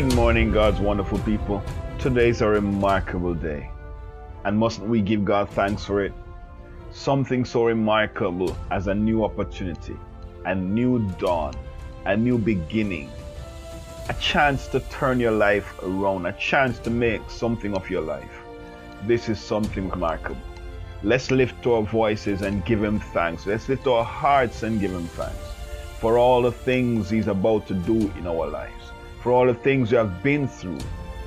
Good 0.00 0.14
morning, 0.14 0.50
God's 0.50 0.80
wonderful 0.80 1.18
people. 1.18 1.62
Today's 1.98 2.40
a 2.40 2.48
remarkable 2.48 3.34
day. 3.34 3.70
And 4.46 4.56
mustn't 4.56 4.88
we 4.88 5.02
give 5.02 5.26
God 5.26 5.50
thanks 5.50 5.84
for 5.84 6.02
it? 6.02 6.14
Something 6.90 7.44
so 7.44 7.66
remarkable 7.66 8.56
as 8.70 8.86
a 8.86 8.94
new 8.94 9.24
opportunity, 9.24 9.98
a 10.46 10.54
new 10.54 11.06
dawn, 11.18 11.52
a 12.06 12.16
new 12.16 12.38
beginning, 12.38 13.10
a 14.08 14.14
chance 14.14 14.68
to 14.68 14.80
turn 14.88 15.20
your 15.20 15.32
life 15.32 15.70
around, 15.82 16.24
a 16.24 16.32
chance 16.32 16.78
to 16.78 16.88
make 16.88 17.28
something 17.28 17.74
of 17.74 17.90
your 17.90 18.00
life. 18.00 18.40
This 19.02 19.28
is 19.28 19.38
something 19.38 19.90
remarkable. 19.90 20.40
Let's 21.02 21.30
lift 21.30 21.66
our 21.66 21.82
voices 21.82 22.40
and 22.40 22.64
give 22.64 22.82
Him 22.82 23.00
thanks. 23.00 23.44
Let's 23.44 23.68
lift 23.68 23.86
our 23.86 24.04
hearts 24.04 24.62
and 24.62 24.80
give 24.80 24.92
Him 24.92 25.08
thanks 25.08 25.52
for 25.98 26.16
all 26.16 26.40
the 26.40 26.52
things 26.52 27.10
He's 27.10 27.28
about 27.28 27.66
to 27.66 27.74
do 27.74 28.10
in 28.16 28.26
our 28.26 28.46
lives 28.48 28.92
for 29.20 29.32
all 29.32 29.46
the 29.46 29.54
things 29.54 29.90
we 29.90 29.96
have 29.96 30.22
been 30.22 30.48
through, 30.48 30.78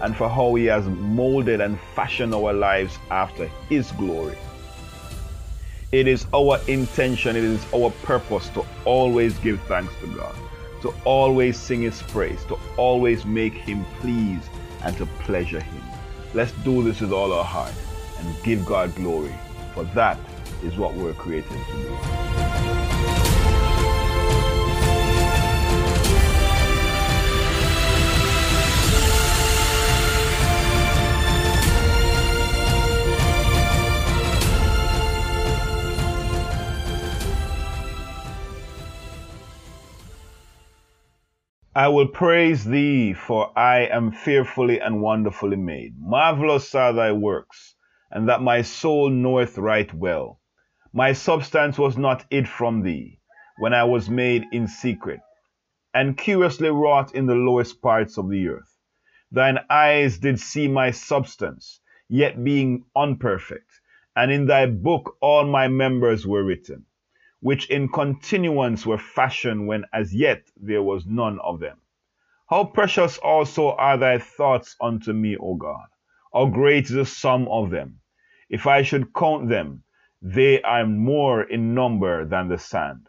and 0.01 0.15
for 0.15 0.27
how 0.27 0.53
He 0.55 0.65
has 0.65 0.85
molded 0.87 1.61
and 1.61 1.79
fashioned 1.95 2.33
our 2.33 2.53
lives 2.53 2.97
after 3.09 3.47
His 3.69 3.91
glory. 3.93 4.37
It 5.91 6.07
is 6.07 6.25
our 6.33 6.59
intention, 6.67 7.35
it 7.35 7.43
is 7.43 7.63
our 7.73 7.91
purpose 8.01 8.49
to 8.49 8.65
always 8.83 9.37
give 9.39 9.61
thanks 9.61 9.93
to 10.01 10.07
God, 10.07 10.35
to 10.81 10.93
always 11.05 11.57
sing 11.57 11.83
His 11.83 12.01
praise, 12.01 12.43
to 12.45 12.57
always 12.77 13.25
make 13.25 13.53
Him 13.53 13.85
pleased 13.99 14.49
and 14.83 14.97
to 14.97 15.05
pleasure 15.05 15.59
Him. 15.59 15.83
Let's 16.33 16.51
do 16.63 16.83
this 16.83 17.01
with 17.01 17.13
all 17.13 17.31
our 17.31 17.45
heart 17.45 17.73
and 18.19 18.43
give 18.43 18.65
God 18.65 18.95
glory, 18.95 19.35
for 19.75 19.83
that 19.95 20.17
is 20.63 20.77
what 20.77 20.95
we're 20.95 21.13
created 21.13 21.51
to 21.51 21.73
do. 21.73 22.42
I 41.75 41.87
will 41.87 42.07
praise 42.07 42.65
thee, 42.65 43.13
for 43.13 43.51
I 43.57 43.79
am 43.85 44.11
fearfully 44.11 44.79
and 44.79 45.01
wonderfully 45.01 45.57
made. 45.57 45.95
Marvelous 45.97 46.75
are 46.75 46.93
thy 46.93 47.11
works, 47.13 47.73
and 48.11 48.29
that 48.29 48.43
my 48.43 48.61
soul 48.61 49.09
knoweth 49.09 49.57
right 49.57 49.91
well. 49.91 50.39
My 50.93 51.13
substance 51.13 51.79
was 51.79 51.97
not 51.97 52.25
hid 52.29 52.47
from 52.47 52.83
thee, 52.83 53.19
when 53.57 53.73
I 53.73 53.85
was 53.85 54.07
made 54.07 54.45
in 54.51 54.67
secret, 54.67 55.21
and 55.95 56.15
curiously 56.15 56.69
wrought 56.69 57.15
in 57.15 57.25
the 57.25 57.33
lowest 57.33 57.81
parts 57.81 58.19
of 58.19 58.29
the 58.29 58.49
earth. 58.49 58.77
Thine 59.31 59.57
eyes 59.67 60.19
did 60.19 60.39
see 60.39 60.67
my 60.67 60.91
substance, 60.91 61.81
yet 62.07 62.43
being 62.43 62.85
unperfect, 62.95 63.81
and 64.15 64.31
in 64.31 64.45
thy 64.45 64.67
book 64.67 65.17
all 65.21 65.47
my 65.47 65.67
members 65.67 66.27
were 66.27 66.43
written 66.43 66.85
which 67.43 67.69
in 67.69 67.89
continuance 67.89 68.85
were 68.85 68.97
fashioned 68.97 69.67
when 69.67 69.83
as 69.91 70.15
yet 70.15 70.41
there 70.55 70.81
was 70.81 71.05
none 71.05 71.37
of 71.43 71.59
them. 71.59 71.77
How 72.49 72.63
precious 72.63 73.17
also 73.17 73.71
are 73.71 73.97
thy 73.97 74.19
thoughts 74.19 74.77
unto 74.79 75.11
me, 75.11 75.35
O 75.35 75.55
God! 75.55 75.89
How 76.33 76.45
great 76.45 76.85
is 76.85 76.91
the 76.91 77.05
sum 77.05 77.49
of 77.49 77.69
them! 77.69 77.99
If 78.49 78.65
I 78.65 78.81
should 78.81 79.13
count 79.13 79.49
them, 79.49 79.83
they 80.21 80.61
are 80.61 80.85
more 80.85 81.43
in 81.43 81.73
number 81.75 82.23
than 82.23 82.47
the 82.47 82.57
sand. 82.57 83.07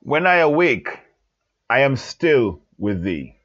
When 0.00 0.26
I 0.26 0.38
awake, 0.38 0.88
I 1.68 1.82
am 1.82 1.94
still 1.94 2.62
with 2.78 3.04
thee. 3.04 3.36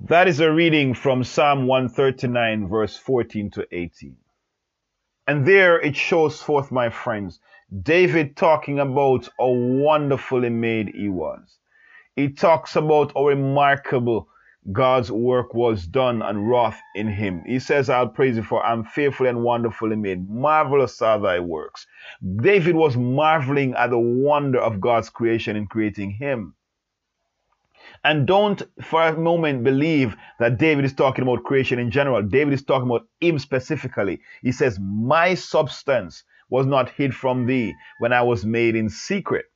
That 0.00 0.26
is 0.26 0.40
a 0.40 0.50
reading 0.50 0.94
from 0.94 1.22
Psalm 1.22 1.68
139, 1.68 2.66
verse 2.66 2.96
14 2.96 3.50
to 3.52 3.66
18. 3.70 4.16
And 5.28 5.46
there 5.46 5.80
it 5.80 5.94
shows 5.94 6.42
forth, 6.42 6.72
my 6.72 6.90
friends, 6.90 7.38
David 7.82 8.36
talking 8.36 8.78
about 8.78 9.28
how 9.38 9.48
wonderfully 9.48 10.50
made 10.50 10.90
he 10.94 11.08
was. 11.08 11.58
He 12.14 12.28
talks 12.28 12.76
about 12.76 13.12
how 13.14 13.26
remarkable 13.26 14.28
God's 14.72 15.12
work 15.12 15.54
was 15.54 15.86
done 15.86 16.22
and 16.22 16.48
wrought 16.48 16.76
in 16.94 17.08
him. 17.08 17.42
He 17.46 17.58
says, 17.58 17.90
I'll 17.90 18.08
praise 18.08 18.36
you 18.36 18.42
for 18.42 18.64
I'm 18.64 18.84
fearfully 18.84 19.28
and 19.28 19.42
wonderfully 19.42 19.96
made. 19.96 20.28
Marvelous 20.28 21.00
are 21.02 21.18
thy 21.20 21.40
works. 21.40 21.86
David 22.36 22.74
was 22.74 22.96
marveling 22.96 23.74
at 23.74 23.90
the 23.90 23.98
wonder 23.98 24.60
of 24.60 24.80
God's 24.80 25.10
creation 25.10 25.56
in 25.56 25.66
creating 25.66 26.12
him. 26.12 26.54
And 28.04 28.26
don't 28.26 28.62
for 28.82 29.02
a 29.02 29.16
moment 29.16 29.64
believe 29.64 30.16
that 30.38 30.58
David 30.58 30.84
is 30.84 30.94
talking 30.94 31.22
about 31.22 31.44
creation 31.44 31.78
in 31.78 31.90
general. 31.90 32.22
David 32.22 32.54
is 32.54 32.62
talking 32.64 32.88
about 32.88 33.06
him 33.20 33.38
specifically. 33.38 34.20
He 34.42 34.52
says, 34.52 34.78
My 34.80 35.34
substance 35.34 36.24
was 36.48 36.66
not 36.66 36.90
hid 36.90 37.14
from 37.14 37.46
thee 37.46 37.74
when 37.98 38.12
I 38.12 38.22
was 38.22 38.44
made 38.44 38.76
in 38.76 38.88
secret. 38.88 39.46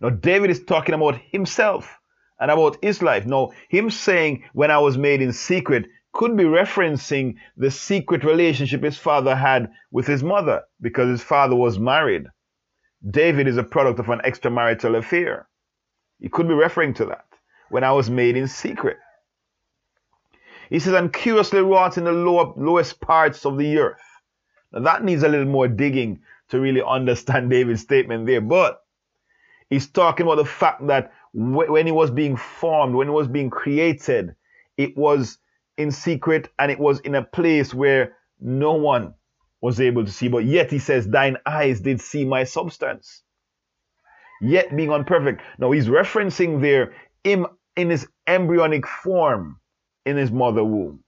Now, 0.00 0.10
David 0.10 0.50
is 0.50 0.64
talking 0.64 0.94
about 0.94 1.20
himself 1.30 1.98
and 2.40 2.50
about 2.50 2.78
his 2.82 3.02
life. 3.02 3.26
Now, 3.26 3.52
him 3.68 3.90
saying, 3.90 4.44
when 4.52 4.70
I 4.70 4.78
was 4.78 4.98
made 4.98 5.22
in 5.22 5.32
secret, 5.32 5.86
could 6.12 6.36
be 6.36 6.44
referencing 6.44 7.34
the 7.56 7.70
secret 7.70 8.24
relationship 8.24 8.82
his 8.82 8.96
father 8.96 9.34
had 9.34 9.70
with 9.90 10.06
his 10.06 10.22
mother 10.22 10.62
because 10.80 11.08
his 11.08 11.22
father 11.22 11.56
was 11.56 11.78
married. 11.78 12.26
David 13.08 13.48
is 13.48 13.56
a 13.56 13.64
product 13.64 13.98
of 13.98 14.08
an 14.08 14.20
extramarital 14.20 14.96
affair. 14.96 15.48
He 16.20 16.28
could 16.28 16.48
be 16.48 16.54
referring 16.54 16.94
to 16.94 17.06
that. 17.06 17.26
When 17.70 17.82
I 17.82 17.92
was 17.92 18.08
made 18.08 18.36
in 18.36 18.46
secret. 18.46 18.98
He 20.70 20.78
says, 20.78 20.94
and 20.94 21.12
curiously 21.12 21.60
wrought 21.60 21.98
in 21.98 22.04
the 22.04 22.12
lower, 22.12 22.52
lowest 22.56 23.00
parts 23.00 23.44
of 23.44 23.58
the 23.58 23.78
earth. 23.78 24.00
Now 24.74 24.80
that 24.80 25.04
needs 25.04 25.22
a 25.22 25.28
little 25.28 25.46
more 25.46 25.68
digging 25.68 26.20
to 26.48 26.60
really 26.60 26.82
understand 26.82 27.50
David's 27.50 27.80
statement 27.80 28.26
there. 28.26 28.40
But 28.40 28.82
he's 29.70 29.88
talking 29.88 30.26
about 30.26 30.36
the 30.36 30.44
fact 30.44 30.86
that 30.88 31.12
when 31.32 31.86
he 31.86 31.92
was 31.92 32.10
being 32.10 32.36
formed, 32.36 32.94
when 32.94 33.06
he 33.06 33.12
was 33.12 33.28
being 33.28 33.50
created, 33.50 34.34
it 34.76 34.96
was 34.96 35.38
in 35.78 35.90
secret 35.90 36.48
and 36.58 36.70
it 36.70 36.78
was 36.78 37.00
in 37.00 37.14
a 37.14 37.22
place 37.22 37.72
where 37.72 38.16
no 38.40 38.72
one 38.74 39.14
was 39.60 39.80
able 39.80 40.04
to 40.04 40.10
see. 40.10 40.28
But 40.28 40.44
yet 40.44 40.70
he 40.70 40.78
says, 40.78 41.08
Thine 41.08 41.38
eyes 41.46 41.80
did 41.80 42.00
see 42.00 42.24
my 42.24 42.44
substance. 42.44 43.22
Yet 44.40 44.76
being 44.76 44.90
unperfect. 44.90 45.40
Now 45.58 45.70
he's 45.70 45.86
referencing 45.86 46.60
there 46.60 46.94
him 47.22 47.46
in 47.76 47.90
his 47.90 48.06
embryonic 48.26 48.86
form 48.86 49.60
in 50.04 50.16
his 50.16 50.30
mother 50.30 50.64
womb 50.64 51.03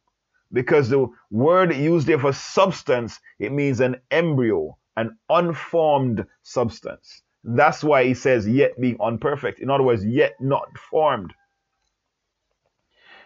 because 0.53 0.89
the 0.89 1.09
word 1.31 1.75
used 1.75 2.07
there 2.07 2.19
for 2.19 2.33
substance, 2.33 3.21
it 3.39 3.53
means 3.53 3.81
an 3.81 3.97
embryo, 4.11 4.77
an 4.97 5.17
unformed 5.29 6.27
substance. 6.43 7.23
That's 7.45 7.85
why 7.85 8.05
he 8.05 8.15
says, 8.15 8.49
yet 8.49 8.81
being 8.81 8.99
unperfect. 9.01 9.61
In 9.61 9.71
other 9.71 9.85
words, 9.85 10.05
yet 10.05 10.35
not 10.41 10.69
formed. 10.91 11.33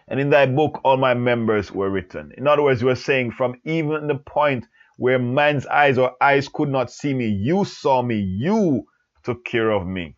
And 0.07 0.19
in 0.19 0.29
thy 0.29 0.45
book, 0.45 0.81
all 0.83 0.97
my 0.97 1.13
members 1.13 1.71
were 1.71 1.89
written. 1.89 2.33
In 2.37 2.47
other 2.47 2.63
words, 2.63 2.81
you 2.81 2.89
are 2.89 2.95
saying, 2.95 3.31
from 3.31 3.55
even 3.65 4.07
the 4.07 4.15
point 4.15 4.65
where 4.97 5.19
man's 5.19 5.65
eyes 5.67 5.97
or 5.97 6.15
eyes 6.21 6.49
could 6.49 6.69
not 6.69 6.91
see 6.91 7.13
me, 7.13 7.27
you 7.27 7.65
saw 7.65 8.01
me, 8.01 8.17
you 8.17 8.85
took 9.23 9.45
care 9.45 9.71
of 9.71 9.87
me. 9.87 10.15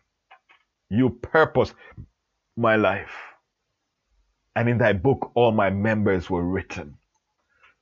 You 0.90 1.10
purposed 1.10 1.74
my 2.56 2.76
life 2.76 3.33
and 4.56 4.68
in 4.68 4.78
thy 4.78 4.92
book 4.92 5.32
all 5.34 5.52
my 5.52 5.70
members 5.70 6.30
were 6.30 6.44
written. 6.44 6.96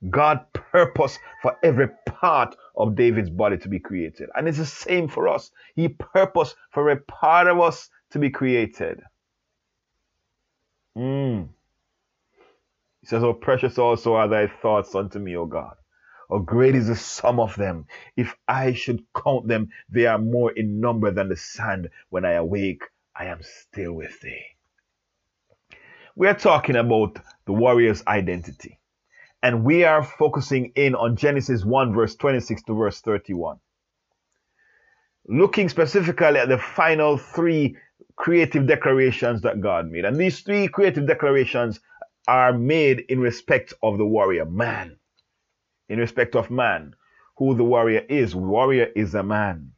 God 0.09 0.45
purposed 0.53 1.19
for 1.41 1.57
every 1.63 1.87
part 2.05 2.55
of 2.75 2.95
David's 2.95 3.29
body 3.29 3.57
to 3.59 3.69
be 3.69 3.79
created. 3.79 4.29
And 4.35 4.47
it's 4.47 4.57
the 4.57 4.65
same 4.65 5.07
for 5.07 5.29
us. 5.29 5.51
He 5.75 5.87
purposed 5.89 6.55
for 6.71 6.89
every 6.89 7.03
part 7.03 7.47
of 7.47 7.59
us 7.61 7.89
to 8.11 8.19
be 8.19 8.29
created. 8.29 9.01
Mm. 10.97 11.49
He 13.01 13.07
says, 13.07 13.23
Oh, 13.23 13.33
precious 13.33 13.77
also 13.77 14.15
are 14.15 14.27
thy 14.27 14.47
thoughts 14.47 14.95
unto 14.95 15.19
me, 15.19 15.35
O 15.37 15.45
God. 15.45 15.75
Oh, 16.29 16.39
great 16.39 16.75
is 16.75 16.87
the 16.87 16.95
sum 16.95 17.39
of 17.39 17.55
them. 17.55 17.85
If 18.17 18.35
I 18.47 18.73
should 18.73 19.03
count 19.15 19.47
them, 19.47 19.69
they 19.89 20.05
are 20.05 20.17
more 20.17 20.51
in 20.51 20.79
number 20.79 21.11
than 21.11 21.29
the 21.29 21.37
sand. 21.37 21.89
When 22.09 22.25
I 22.25 22.33
awake, 22.33 22.83
I 23.15 23.25
am 23.25 23.39
still 23.41 23.93
with 23.93 24.19
thee. 24.21 24.52
We're 26.15 26.35
talking 26.35 26.75
about 26.75 27.17
the 27.45 27.53
warrior's 27.53 28.03
identity. 28.05 28.79
And 29.41 29.63
we 29.63 29.83
are 29.83 30.03
focusing 30.03 30.71
in 30.75 30.95
on 30.95 31.15
Genesis 31.15 31.65
1, 31.65 31.93
verse 31.93 32.15
26 32.15 32.63
to 32.63 32.73
verse 32.75 33.01
31. 33.01 33.57
Looking 35.27 35.69
specifically 35.69 36.37
at 36.37 36.49
the 36.49 36.57
final 36.57 37.17
three 37.17 37.77
creative 38.15 38.67
declarations 38.67 39.41
that 39.41 39.59
God 39.59 39.89
made. 39.89 40.05
And 40.05 40.15
these 40.15 40.41
three 40.41 40.67
creative 40.67 41.07
declarations 41.07 41.79
are 42.27 42.53
made 42.53 43.05
in 43.09 43.19
respect 43.19 43.73
of 43.81 43.97
the 43.97 44.05
warrior, 44.05 44.45
man. 44.45 44.97
In 45.89 45.99
respect 45.99 46.35
of 46.35 46.51
man, 46.51 46.95
who 47.37 47.55
the 47.55 47.63
warrior 47.63 48.05
is. 48.07 48.35
Warrior 48.35 48.87
is 48.95 49.15
a 49.15 49.23
man. 49.23 49.71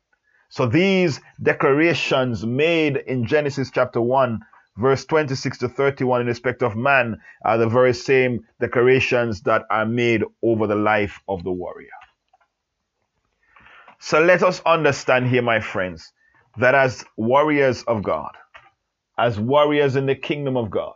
So 0.49 0.67
these 0.67 1.21
declarations 1.41 2.45
made 2.45 2.97
in 2.97 3.25
Genesis 3.25 3.71
chapter 3.71 4.01
1 4.01 4.41
verse 4.77 5.05
26 5.05 5.59
to 5.59 5.69
31 5.69 6.21
in 6.21 6.27
respect 6.27 6.63
of 6.63 6.75
man 6.75 7.17
are 7.43 7.57
the 7.57 7.67
very 7.69 7.93
same 7.93 8.45
declarations 8.59 9.41
that 9.41 9.63
are 9.69 9.85
made 9.85 10.23
over 10.43 10.67
the 10.67 10.75
life 10.75 11.19
of 11.27 11.43
the 11.43 11.51
warrior. 11.51 11.89
So 13.99 14.21
let 14.21 14.43
us 14.43 14.61
understand 14.65 15.27
here, 15.27 15.41
my 15.41 15.59
friends, 15.59 16.11
that 16.57 16.75
as 16.75 17.05
warriors 17.17 17.83
of 17.83 18.03
God, 18.03 18.31
as 19.17 19.39
warriors 19.39 19.95
in 19.95 20.05
the 20.05 20.15
kingdom 20.15 20.57
of 20.57 20.69
God, 20.69 20.93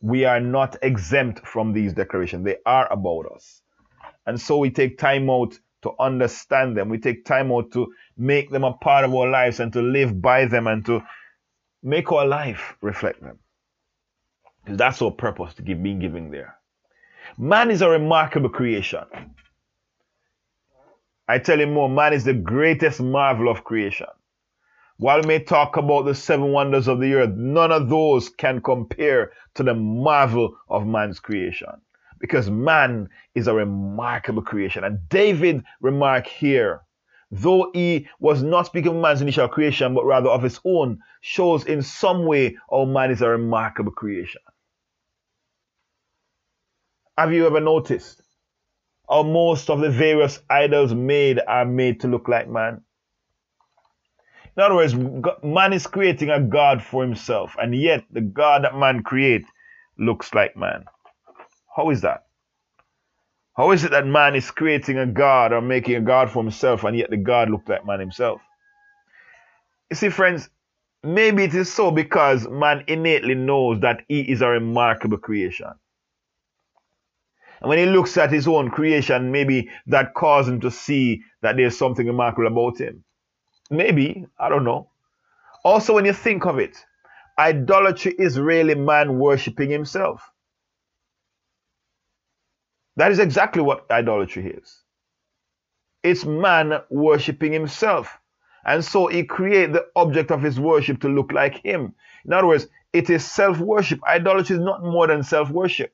we 0.00 0.24
are 0.24 0.40
not 0.40 0.76
exempt 0.82 1.46
from 1.46 1.72
these 1.72 1.94
declarations. 1.94 2.44
They 2.44 2.58
are 2.66 2.92
about 2.92 3.32
us. 3.34 3.62
And 4.26 4.40
so 4.40 4.58
we 4.58 4.70
take 4.70 4.98
time 4.98 5.30
out 5.30 5.58
to 5.82 5.92
understand 5.98 6.76
them. 6.76 6.88
We 6.90 6.98
take 6.98 7.24
time 7.24 7.50
out 7.52 7.72
to 7.72 7.92
make 8.16 8.50
them 8.50 8.64
a 8.64 8.74
part 8.74 9.04
of 9.04 9.14
our 9.14 9.28
lives 9.28 9.60
and 9.60 9.72
to 9.72 9.82
live 9.82 10.20
by 10.20 10.46
them 10.46 10.66
and 10.66 10.84
to 10.86 11.02
make 11.84 12.10
our 12.10 12.26
life 12.26 12.74
reflect 12.80 13.22
them. 13.22 13.38
Because 14.64 14.78
that's 14.78 15.02
our 15.02 15.10
purpose 15.10 15.54
to 15.54 15.62
give 15.62 15.82
being 15.82 16.00
giving 16.00 16.30
there. 16.30 16.56
Man 17.38 17.70
is 17.70 17.82
a 17.82 17.88
remarkable 17.88 18.48
creation. 18.48 19.04
I 21.28 21.38
tell 21.38 21.60
you 21.60 21.66
more, 21.66 21.88
man 21.88 22.12
is 22.12 22.24
the 22.24 22.34
greatest 22.34 23.00
marvel 23.00 23.48
of 23.48 23.64
creation. 23.64 24.06
While 24.96 25.22
we 25.22 25.26
may 25.26 25.38
talk 25.40 25.76
about 25.76 26.04
the 26.04 26.14
seven 26.14 26.52
wonders 26.52 26.86
of 26.86 27.00
the 27.00 27.14
earth, 27.14 27.34
none 27.34 27.72
of 27.72 27.88
those 27.88 28.28
can 28.28 28.60
compare 28.60 29.32
to 29.54 29.62
the 29.62 29.74
marvel 29.74 30.56
of 30.68 30.86
man's 30.86 31.20
creation. 31.20 31.68
Because 32.20 32.48
man 32.48 33.08
is 33.34 33.48
a 33.48 33.54
remarkable 33.54 34.42
creation. 34.42 34.84
And 34.84 35.08
David 35.08 35.64
remarked 35.80 36.28
here, 36.28 36.80
though 37.40 37.70
he 37.74 38.08
was 38.20 38.42
not 38.42 38.66
speaking 38.66 38.94
of 38.94 39.02
man's 39.02 39.20
initial 39.20 39.48
creation, 39.48 39.94
but 39.94 40.04
rather 40.04 40.28
of 40.30 40.42
his 40.42 40.60
own, 40.64 41.00
shows 41.20 41.64
in 41.66 41.82
some 41.82 42.26
way 42.26 42.56
how 42.70 42.84
man 42.84 43.10
is 43.10 43.22
a 43.22 43.28
remarkable 43.28 43.90
creation. 43.90 44.40
Have 47.18 47.32
you 47.32 47.46
ever 47.46 47.60
noticed 47.60 48.22
how 49.08 49.24
most 49.24 49.68
of 49.68 49.80
the 49.80 49.90
various 49.90 50.40
idols 50.48 50.94
made 50.94 51.40
are 51.46 51.64
made 51.64 52.00
to 52.00 52.08
look 52.08 52.28
like 52.28 52.48
man? 52.48 52.82
In 54.56 54.62
other 54.62 54.76
words, 54.76 54.94
man 55.42 55.72
is 55.72 55.88
creating 55.88 56.30
a 56.30 56.40
God 56.40 56.82
for 56.82 57.02
himself, 57.02 57.56
and 57.60 57.74
yet 57.74 58.04
the 58.12 58.20
God 58.20 58.62
that 58.62 58.76
man 58.76 59.02
creates 59.02 59.48
looks 59.98 60.32
like 60.34 60.56
man. 60.56 60.84
How 61.74 61.90
is 61.90 62.00
that? 62.02 62.26
How 63.56 63.70
is 63.70 63.84
it 63.84 63.92
that 63.92 64.06
man 64.06 64.34
is 64.34 64.50
creating 64.50 64.98
a 64.98 65.06
God 65.06 65.52
or 65.52 65.60
making 65.60 65.94
a 65.94 66.00
God 66.00 66.30
for 66.30 66.42
himself, 66.42 66.82
and 66.84 66.96
yet 66.96 67.10
the 67.10 67.16
God 67.16 67.50
looked 67.50 67.68
like 67.68 67.86
man 67.86 68.00
himself? 68.00 68.40
You 69.90 69.96
see, 69.96 70.08
friends, 70.08 70.48
maybe 71.04 71.44
it 71.44 71.54
is 71.54 71.72
so 71.72 71.92
because 71.92 72.48
man 72.48 72.84
innately 72.88 73.36
knows 73.36 73.80
that 73.80 74.02
he 74.08 74.22
is 74.22 74.42
a 74.42 74.48
remarkable 74.48 75.18
creation. 75.18 75.68
And 77.60 77.68
when 77.68 77.78
he 77.78 77.86
looks 77.86 78.16
at 78.16 78.32
his 78.32 78.48
own 78.48 78.70
creation, 78.70 79.30
maybe 79.30 79.70
that 79.86 80.14
causes 80.14 80.52
him 80.52 80.60
to 80.60 80.70
see 80.70 81.22
that 81.42 81.56
there's 81.56 81.78
something 81.78 82.06
remarkable 82.06 82.48
about 82.48 82.80
him. 82.80 83.04
Maybe, 83.70 84.26
I 84.38 84.48
don't 84.48 84.64
know. 84.64 84.90
Also, 85.64 85.94
when 85.94 86.04
you 86.04 86.12
think 86.12 86.44
of 86.44 86.58
it, 86.58 86.76
idolatry 87.38 88.14
is 88.18 88.38
really 88.38 88.74
man 88.74 89.18
worshipping 89.18 89.70
himself. 89.70 90.28
That 92.96 93.10
is 93.12 93.18
exactly 93.18 93.62
what 93.62 93.90
idolatry 93.90 94.52
is. 94.52 94.82
It's 96.02 96.24
man 96.24 96.80
worshipping 96.90 97.52
himself. 97.52 98.18
And 98.66 98.84
so 98.84 99.06
he 99.08 99.24
creates 99.24 99.72
the 99.72 99.86
object 99.96 100.30
of 100.30 100.42
his 100.42 100.58
worship 100.60 101.00
to 101.00 101.08
look 101.08 101.32
like 101.32 101.62
him. 101.64 101.94
In 102.24 102.32
other 102.32 102.46
words, 102.46 102.66
it 102.92 103.10
is 103.10 103.24
self 103.24 103.58
worship. 103.58 104.00
Idolatry 104.06 104.56
is 104.56 104.62
not 104.62 104.82
more 104.82 105.06
than 105.06 105.22
self 105.22 105.50
worship, 105.50 105.92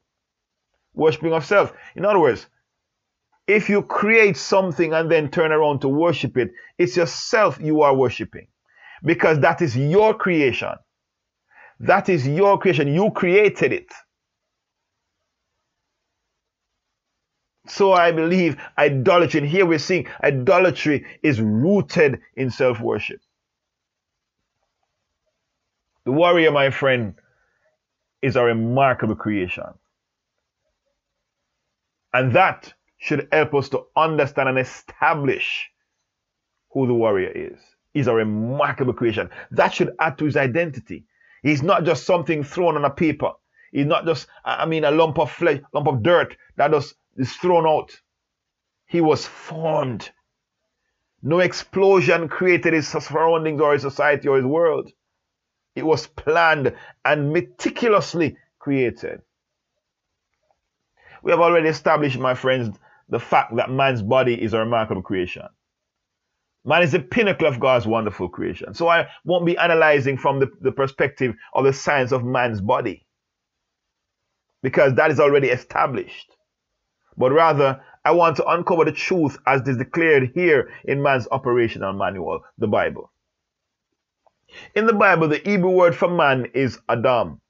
worshipping 0.94 1.32
of 1.32 1.44
self. 1.44 1.73
In 1.97 2.05
other 2.05 2.20
words, 2.20 2.47
if 3.47 3.69
you 3.69 3.82
create 3.82 4.37
something 4.37 4.93
and 4.93 5.11
then 5.11 5.31
turn 5.31 5.50
around 5.52 5.81
to 5.81 5.88
worship 5.88 6.37
it, 6.37 6.52
it's 6.79 6.97
yourself 6.97 7.58
you 7.61 7.82
are 7.82 7.94
worshiping 7.94 8.47
because 9.02 9.41
that 9.41 9.62
is 9.62 9.76
your 9.76 10.14
creation. 10.14 10.75
That 11.81 12.08
is 12.08 12.29
your 12.29 12.58
creation. 12.58 12.94
You 12.94 13.11
created 13.11 13.73
it. 13.73 13.88
So 17.70 17.93
I 17.93 18.11
believe 18.11 18.56
idolatry, 18.76 19.40
and 19.40 19.49
here 19.49 19.64
we're 19.64 19.78
seeing 19.78 20.08
idolatry 20.25 21.06
is 21.22 21.40
rooted 21.40 22.20
in 22.34 22.50
self 22.50 22.81
worship. 22.81 23.20
The 26.05 26.11
warrior, 26.11 26.50
my 26.50 26.70
friend, 26.70 27.14
is 28.22 28.34
a 28.34 28.43
remarkable 28.43 29.14
creation. 29.14 29.64
And 32.12 32.32
that 32.34 32.75
should 32.99 33.28
help 33.31 33.55
us 33.55 33.69
to 33.69 33.87
understand 33.96 34.49
and 34.49 34.58
establish 34.58 35.70
who 36.73 36.88
the 36.88 36.94
warrior 36.94 37.31
is. 37.31 37.58
He's 37.94 38.08
a 38.08 38.14
remarkable 38.14 38.94
creation. 38.94 39.31
That 39.52 39.73
should 39.73 39.94
add 40.00 40.19
to 40.19 40.25
his 40.25 40.37
identity. 40.37 41.05
He's 41.44 41.62
not 41.62 41.84
just 41.84 42.05
something 42.05 42.43
thrown 42.43 42.76
on 42.76 42.84
a 42.84 42.90
paper. 42.90 43.31
He's 43.70 43.87
not 43.87 44.06
just, 44.06 44.26
I 44.44 44.66
mean, 44.66 44.82
a 44.82 44.90
lump 44.90 45.20
of 45.20 45.31
flesh, 45.31 45.61
lump 45.73 45.87
of 45.87 46.02
dirt 46.02 46.37
that 46.56 46.73
just 46.73 46.96
is 47.16 47.32
thrown 47.34 47.66
out. 47.66 47.92
He 48.86 49.00
was 49.00 49.26
formed. 49.26 50.10
No 51.22 51.40
explosion 51.40 52.28
created 52.28 52.74
his 52.74 52.88
surroundings 52.88 53.60
or 53.60 53.72
his 53.74 53.82
society 53.82 54.28
or 54.28 54.36
his 54.36 54.46
world. 54.46 54.90
It 55.76 55.84
was 55.86 56.06
planned 56.06 56.74
and 57.04 57.32
meticulously 57.32 58.36
created. 58.58 59.22
We 61.23 61.32
have 61.32 61.40
already 61.40 61.68
established, 61.68 62.18
my 62.18 62.35
friends, 62.35 62.78
the 63.08 63.20
fact 63.20 63.56
that 63.56 63.70
man's 63.70 64.02
body 64.02 64.40
is 64.40 64.54
a 64.54 64.58
remarkable 64.61 65.02
creation. 65.02 65.44
Man 66.64 66.82
is 66.82 66.92
the 66.92 67.00
pinnacle 67.00 67.49
of 67.49 67.61
God's 67.61 67.87
wonderful 67.87 68.28
creation. 68.28 68.75
So 68.75 68.88
I 68.88 69.08
won't 69.25 69.46
be 69.46 69.58
analyzing 69.58 70.18
from 70.18 70.40
the, 70.40 70.50
the 70.61 70.73
perspective 70.73 71.35
of 71.54 71.64
the 71.64 71.73
science 71.73 72.12
of 72.12 72.25
man's 72.25 72.61
body 72.61 73.06
because 74.62 74.94
that 74.94 75.11
is 75.11 75.20
already 75.20 75.49
established. 75.49 76.37
But 77.20 77.32
rather, 77.32 77.82
I 78.06 78.12
want 78.12 78.38
to 78.38 78.46
uncover 78.48 78.86
the 78.86 78.92
truth 78.92 79.36
as 79.46 79.60
it 79.60 79.68
is 79.68 79.76
declared 79.76 80.32
here 80.34 80.72
in 80.84 81.02
man's 81.02 81.28
operational 81.30 81.92
manual, 81.92 82.40
the 82.56 82.66
Bible. 82.66 83.12
In 84.74 84.86
the 84.86 84.94
Bible, 84.94 85.28
the 85.28 85.36
Hebrew 85.36 85.70
word 85.70 85.94
for 85.94 86.08
man 86.08 86.46
is 86.54 86.80
Adam. 86.88 87.42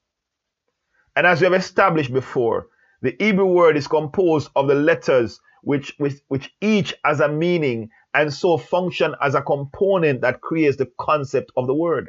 And 1.14 1.24
as 1.24 1.40
we 1.40 1.44
have 1.44 1.54
established 1.54 2.12
before, 2.12 2.66
the 3.02 3.14
Hebrew 3.20 3.46
word 3.46 3.76
is 3.76 3.86
composed 3.86 4.50
of 4.56 4.66
the 4.66 4.74
letters 4.74 5.40
which, 5.62 5.94
which, 5.98 6.14
which 6.26 6.52
each 6.60 6.92
has 7.04 7.20
a 7.20 7.28
meaning 7.28 7.90
and 8.12 8.34
so 8.34 8.58
function 8.58 9.14
as 9.22 9.36
a 9.36 9.42
component 9.42 10.22
that 10.22 10.40
creates 10.40 10.78
the 10.78 10.90
concept 10.98 11.52
of 11.56 11.68
the 11.68 11.74
word. 11.74 12.08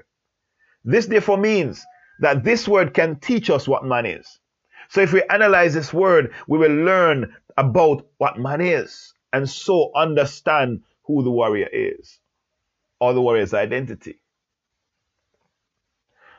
This 0.83 1.05
therefore 1.05 1.37
means 1.37 1.85
that 2.21 2.43
this 2.43 2.67
word 2.67 2.95
can 2.95 3.19
teach 3.19 3.51
us 3.51 3.67
what 3.67 3.85
man 3.85 4.07
is. 4.07 4.39
So 4.91 4.99
if 4.99 5.13
we 5.13 5.23
analyze 5.29 5.73
this 5.73 5.93
word, 5.93 6.33
we 6.49 6.57
will 6.57 6.83
learn 6.83 7.33
about 7.57 8.07
what 8.17 8.39
man 8.39 8.61
is 8.61 9.13
and 9.33 9.49
so 9.49 9.91
understand 9.95 10.83
who 11.05 11.23
the 11.23 11.31
warrior 11.31 11.69
is 11.71 12.19
or 12.99 13.13
the 13.13 13.21
warrior's 13.21 13.53
identity. 13.53 14.21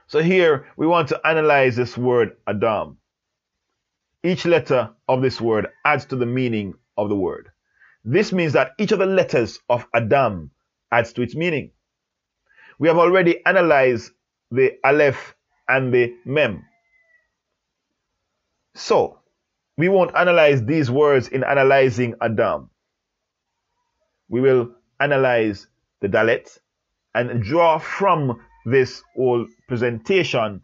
So 0.07 0.23
here 0.23 0.67
we 0.77 0.87
want 0.87 1.09
to 1.09 1.27
analyze 1.27 1.77
this 1.77 1.97
word 1.97 2.37
Adam. 2.47 2.99
Each 4.23 4.45
letter 4.45 4.91
of 5.09 5.23
this 5.23 5.41
word 5.41 5.69
adds 5.85 6.05
to 6.07 6.17
the 6.17 6.27
meaning 6.27 6.75
of 6.97 7.09
the 7.09 7.17
word. 7.17 7.51
This 8.05 8.33
means 8.33 8.53
that 8.53 8.73
each 8.79 8.93
of 8.93 8.99
the 8.99 9.07
letters 9.07 9.59
of 9.69 9.87
Adam 9.95 10.51
adds 10.91 11.13
to 11.15 11.23
its 11.23 11.35
meaning. 11.35 11.71
We 12.79 12.89
have 12.89 12.99
already 12.99 13.45
analyzed 13.47 14.13
the 14.51 14.73
Aleph 14.85 15.35
and 15.69 15.95
the 15.95 16.15
Mem. 16.25 16.65
So, 18.75 19.22
we 19.83 19.89
won't 19.89 20.15
analyze 20.15 20.65
these 20.65 20.89
words 20.89 21.27
in 21.27 21.43
analyzing 21.43 22.15
Adam. 22.23 22.71
We 24.29 24.41
will 24.41 24.77
analyze 25.01 25.67
the 26.01 26.09
Dalet 26.09 26.57
and 27.17 27.43
draw 27.43 27.79
from 27.79 28.41
this 28.65 29.03
whole 29.17 29.45
presentation 29.67 30.61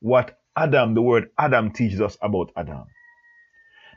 what 0.00 0.38
Adam, 0.56 0.94
the 0.94 1.02
word 1.02 1.28
Adam, 1.38 1.70
teaches 1.70 2.00
us 2.00 2.16
about 2.22 2.50
Adam. 2.56 2.84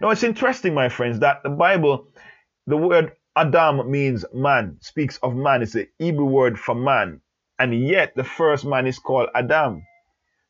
Now 0.01 0.09
it's 0.09 0.23
interesting, 0.23 0.73
my 0.73 0.89
friends, 0.89 1.19
that 1.19 1.41
the 1.43 1.51
Bible, 1.51 2.09
the 2.67 2.75
word 2.75 3.13
Adam 3.33 3.89
means 3.89 4.25
man, 4.33 4.75
speaks 4.81 5.17
of 5.23 5.35
man. 5.35 5.61
It's 5.61 5.77
a 5.77 5.87
Hebrew 5.99 6.25
word 6.25 6.59
for 6.59 6.75
man. 6.75 7.21
And 7.57 7.73
yet 7.87 8.13
the 8.17 8.25
first 8.25 8.65
man 8.65 8.87
is 8.87 8.99
called 8.99 9.29
Adam. 9.33 9.83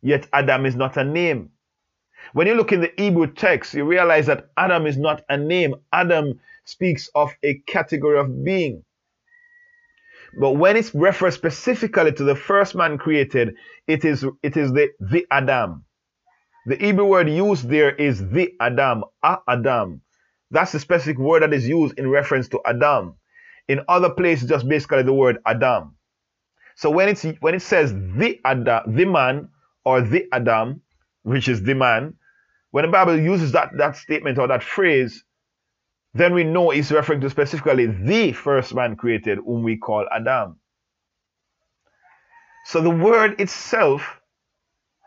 Yet 0.01 0.27
Adam 0.33 0.65
is 0.65 0.75
not 0.75 0.97
a 0.97 1.03
name. 1.03 1.51
When 2.33 2.47
you 2.47 2.55
look 2.55 2.71
in 2.71 2.81
the 2.81 2.91
Hebrew 2.97 3.27
text, 3.33 3.73
you 3.73 3.85
realize 3.85 4.27
that 4.27 4.49
Adam 4.57 4.87
is 4.87 4.97
not 4.97 5.23
a 5.29 5.37
name. 5.37 5.75
Adam 5.93 6.39
speaks 6.65 7.09
of 7.15 7.31
a 7.43 7.55
category 7.67 8.19
of 8.19 8.43
being. 8.43 8.83
But 10.39 10.53
when 10.53 10.75
it's 10.77 10.93
referred 10.93 11.31
specifically 11.31 12.11
to 12.13 12.23
the 12.23 12.35
first 12.35 12.75
man 12.75 12.97
created, 12.97 13.55
it 13.87 14.03
is 14.05 14.25
it 14.43 14.57
is 14.57 14.73
the 14.73 14.89
the 14.99 15.25
Adam. 15.31 15.85
The 16.65 16.75
Hebrew 16.77 17.05
word 17.05 17.29
used 17.29 17.69
there 17.69 17.93
is 17.95 18.27
the 18.29 18.53
Adam, 18.59 19.03
a 19.23 19.37
Adam. 19.47 20.01
That's 20.51 20.71
the 20.73 20.79
specific 20.79 21.17
word 21.19 21.43
that 21.43 21.53
is 21.53 21.67
used 21.67 21.99
in 21.99 22.09
reference 22.09 22.49
to 22.49 22.61
Adam. 22.65 23.15
In 23.67 23.81
other 23.87 24.09
places, 24.09 24.49
just 24.49 24.67
basically 24.67 25.03
the 25.03 25.13
word 25.13 25.37
Adam. 25.45 25.95
So 26.75 26.89
when 26.89 27.09
it's 27.09 27.23
when 27.41 27.55
it 27.55 27.61
says 27.61 27.93
the 27.93 28.39
Adam, 28.45 28.95
the 28.95 29.05
man, 29.05 29.49
or 29.85 30.01
the 30.01 30.27
Adam, 30.33 30.81
which 31.25 31.47
is 31.47 31.63
the 31.63 31.73
man, 31.73 32.13
when 32.69 32.85
the 32.85 32.91
Bible 32.91 33.19
uses 33.19 33.51
that, 33.53 33.71
that 33.77 33.97
statement 33.97 34.37
or 34.37 34.47
that 34.47 34.63
phrase, 34.63 35.23
then 36.13 36.35
we 36.35 36.43
know 36.43 36.69
it's 36.71 36.91
referring 36.91 37.21
to 37.21 37.29
specifically 37.31 37.87
the 37.87 38.31
first 38.31 38.75
man 38.75 38.95
created, 38.95 39.39
whom 39.39 39.63
we 39.63 39.75
call 39.75 40.05
Adam. 40.15 40.59
So 42.67 42.79
the 42.79 42.91
word 42.91 43.41
itself 43.41 44.21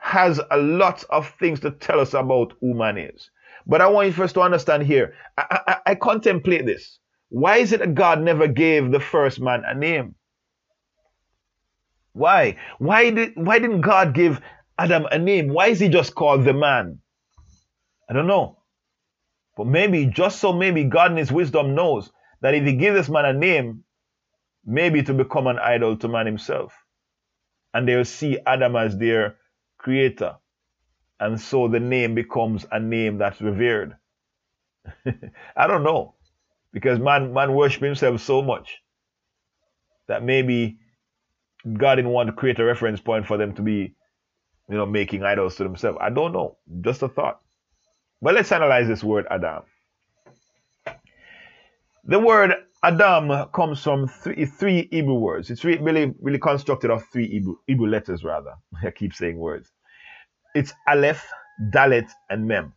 has 0.00 0.40
a 0.50 0.56
lot 0.56 1.04
of 1.10 1.30
things 1.38 1.60
to 1.60 1.70
tell 1.70 2.00
us 2.00 2.14
about 2.14 2.52
who 2.60 2.75
man 2.75 2.98
is. 2.98 3.30
But 3.66 3.80
I 3.80 3.87
want 3.87 4.08
you 4.08 4.12
first 4.12 4.34
to 4.34 4.40
understand 4.42 4.82
here. 4.82 5.14
I, 5.37 5.60
I, 5.66 5.76
I 5.87 5.94
contemplate 5.94 6.66
this. 6.66 6.98
Why 7.28 7.58
is 7.58 7.72
it 7.72 7.80
that 7.80 7.94
God 7.94 8.20
never 8.22 8.48
gave 8.48 8.90
the 8.90 9.00
first 9.00 9.40
man 9.40 9.62
a 9.64 9.75
name? 9.75 10.16
Why? 12.12 12.56
Why 12.78 13.10
did 13.10 13.32
why 13.37 13.60
didn't 13.60 13.82
God 13.82 14.14
give 14.14 14.40
Adam 14.78 15.06
a 15.11 15.18
name? 15.18 15.49
Why 15.49 15.68
is 15.68 15.80
he 15.80 15.88
just 15.88 16.14
called 16.14 16.44
the 16.44 16.54
man? 16.54 17.00
I 18.08 18.12
don't 18.12 18.26
know. 18.26 18.58
But 19.56 19.66
maybe, 19.66 20.06
just 20.06 20.38
so 20.38 20.52
maybe 20.52 20.85
God 20.85 21.11
in 21.11 21.16
his 21.16 21.32
wisdom 21.32 21.75
knows 21.75 22.11
that 22.40 22.54
if 22.54 22.64
he 22.64 22.75
gives 22.75 22.97
this 22.97 23.08
man 23.08 23.25
a 23.25 23.32
name, 23.32 23.85
maybe 24.64 25.02
to 25.02 25.14
become 25.14 25.47
an 25.47 25.58
idol 25.58 25.97
to 25.97 26.08
man 26.08 26.26
himself. 26.26 26.73
And 27.75 27.88
they'll 27.88 28.04
see 28.04 28.38
Adam 28.47 28.76
as 28.76 28.97
their 28.97 29.37
creator. 29.78 30.37
And 31.20 31.40
so 31.40 31.68
the 31.68 31.80
name 31.80 32.14
becomes 32.14 32.66
a 32.70 32.78
name 32.78 33.18
that's 33.18 33.40
revered. 33.40 33.97
I 35.56 35.66
don't 35.66 35.82
know. 35.82 36.14
Because 36.73 36.99
man 37.00 37.32
man 37.32 37.54
worship 37.54 37.82
himself 37.82 38.20
so 38.20 38.42
much 38.42 38.78
that 40.06 40.23
maybe 40.23 40.78
God 41.73 41.97
didn't 41.97 42.12
want 42.12 42.28
to 42.28 42.32
create 42.32 42.58
a 42.61 42.64
reference 42.64 43.00
point 43.00 43.26
for 43.26 43.37
them 43.37 43.54
to 43.54 43.62
be, 43.62 43.94
you 44.68 44.76
know, 44.76 44.87
making 44.87 45.25
idols 45.25 45.56
to 45.56 45.64
themselves. 45.64 45.98
I 46.00 46.10
don't 46.10 46.32
know. 46.32 46.58
Just 46.80 47.02
a 47.02 47.08
thought. 47.08 47.40
But 48.20 48.34
let's 48.34 48.52
analyze 48.52 48.88
this 48.88 49.04
word 49.04 49.26
Adam. 49.30 49.62
The 52.04 52.18
word 52.18 52.54
Adam 52.82 53.48
comes 53.52 53.82
from 53.82 54.08
three, 54.08 54.46
three 54.46 54.88
Hebrew 54.90 55.14
words. 55.14 55.50
It's 55.50 55.64
really, 55.64 56.14
really 56.20 56.38
constructed 56.38 56.90
of 56.90 57.04
three 57.12 57.28
Hebrew, 57.28 57.56
Hebrew 57.66 57.88
letters, 57.88 58.25
rather. 58.25 58.54
I 58.84 58.90
keep 58.90 59.14
saying 59.14 59.38
words. 59.38 59.70
It's 60.54 60.72
Aleph, 60.88 61.26
Dalet, 61.72 62.08
and 62.30 62.46
Mem. 62.46 62.72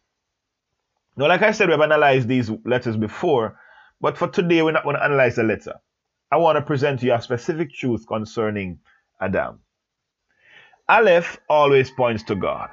Now, 1.17 1.27
like 1.27 1.41
I 1.41 1.51
said, 1.51 1.69
we've 1.69 1.79
analyzed 1.79 2.27
these 2.27 2.51
letters 2.65 2.97
before, 2.97 3.57
but 3.99 4.17
for 4.17 4.27
today, 4.27 4.61
we're 4.61 4.71
not 4.71 4.83
going 4.83 4.95
to 4.95 5.03
analyze 5.03 5.35
the 5.35 5.43
letter. 5.43 5.75
I 6.31 6.37
want 6.37 6.57
to 6.57 6.61
present 6.61 7.01
to 7.01 7.07
you 7.07 7.13
a 7.13 7.21
specific 7.21 7.73
truth 7.73 8.07
concerning 8.07 8.79
Adam. 9.19 9.59
Aleph 10.91 11.39
always 11.49 11.89
points 11.89 12.23
to 12.23 12.35
God. 12.35 12.69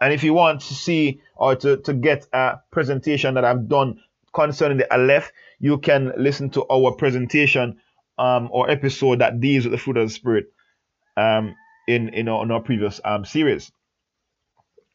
And 0.00 0.12
if 0.12 0.24
you 0.24 0.34
want 0.34 0.62
to 0.62 0.74
see 0.74 1.20
or 1.36 1.54
to, 1.56 1.76
to 1.78 1.94
get 1.94 2.26
a 2.32 2.58
presentation 2.72 3.34
that 3.34 3.44
I've 3.44 3.68
done 3.68 4.00
concerning 4.34 4.78
the 4.78 4.92
Aleph, 4.92 5.30
you 5.60 5.78
can 5.78 6.12
listen 6.18 6.50
to 6.50 6.66
our 6.68 6.92
presentation 6.92 7.78
um, 8.18 8.48
or 8.50 8.68
episode 8.68 9.20
that 9.20 9.40
deals 9.40 9.64
with 9.64 9.72
the 9.72 9.78
fruit 9.78 9.96
of 9.96 10.08
the 10.08 10.14
Spirit 10.14 10.46
um, 11.16 11.54
in, 11.86 12.08
in, 12.10 12.28
our, 12.28 12.42
in 12.42 12.50
our 12.50 12.60
previous 12.60 13.00
um, 13.04 13.24
series. 13.24 13.70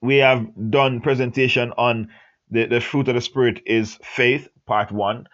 We 0.02 0.18
have 0.18 0.46
done 0.70 1.00
presentation 1.00 1.72
on 1.78 2.10
the, 2.50 2.66
the 2.66 2.82
fruit 2.82 3.08
of 3.08 3.16
the 3.16 3.22
Spirit 3.22 3.62
is 3.66 3.98
faith, 4.04 4.50
part 4.68 4.92
one. 4.92 5.28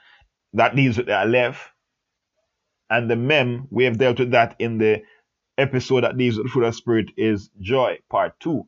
That 0.53 0.75
deals 0.75 0.97
with 0.97 1.07
the 1.07 1.17
Aleph. 1.19 1.71
And 2.89 3.09
the 3.09 3.15
Mem, 3.15 3.67
we 3.71 3.85
have 3.85 3.97
dealt 3.97 4.19
with 4.19 4.31
that 4.31 4.55
in 4.59 4.77
the 4.77 5.01
episode 5.57 6.01
that 6.01 6.17
deals 6.17 6.37
with 6.37 6.47
the 6.47 6.51
fruit 6.51 6.65
of 6.65 6.73
the 6.73 6.77
Spirit 6.77 7.11
is 7.17 7.49
joy, 7.59 7.97
part 8.09 8.39
two. 8.39 8.65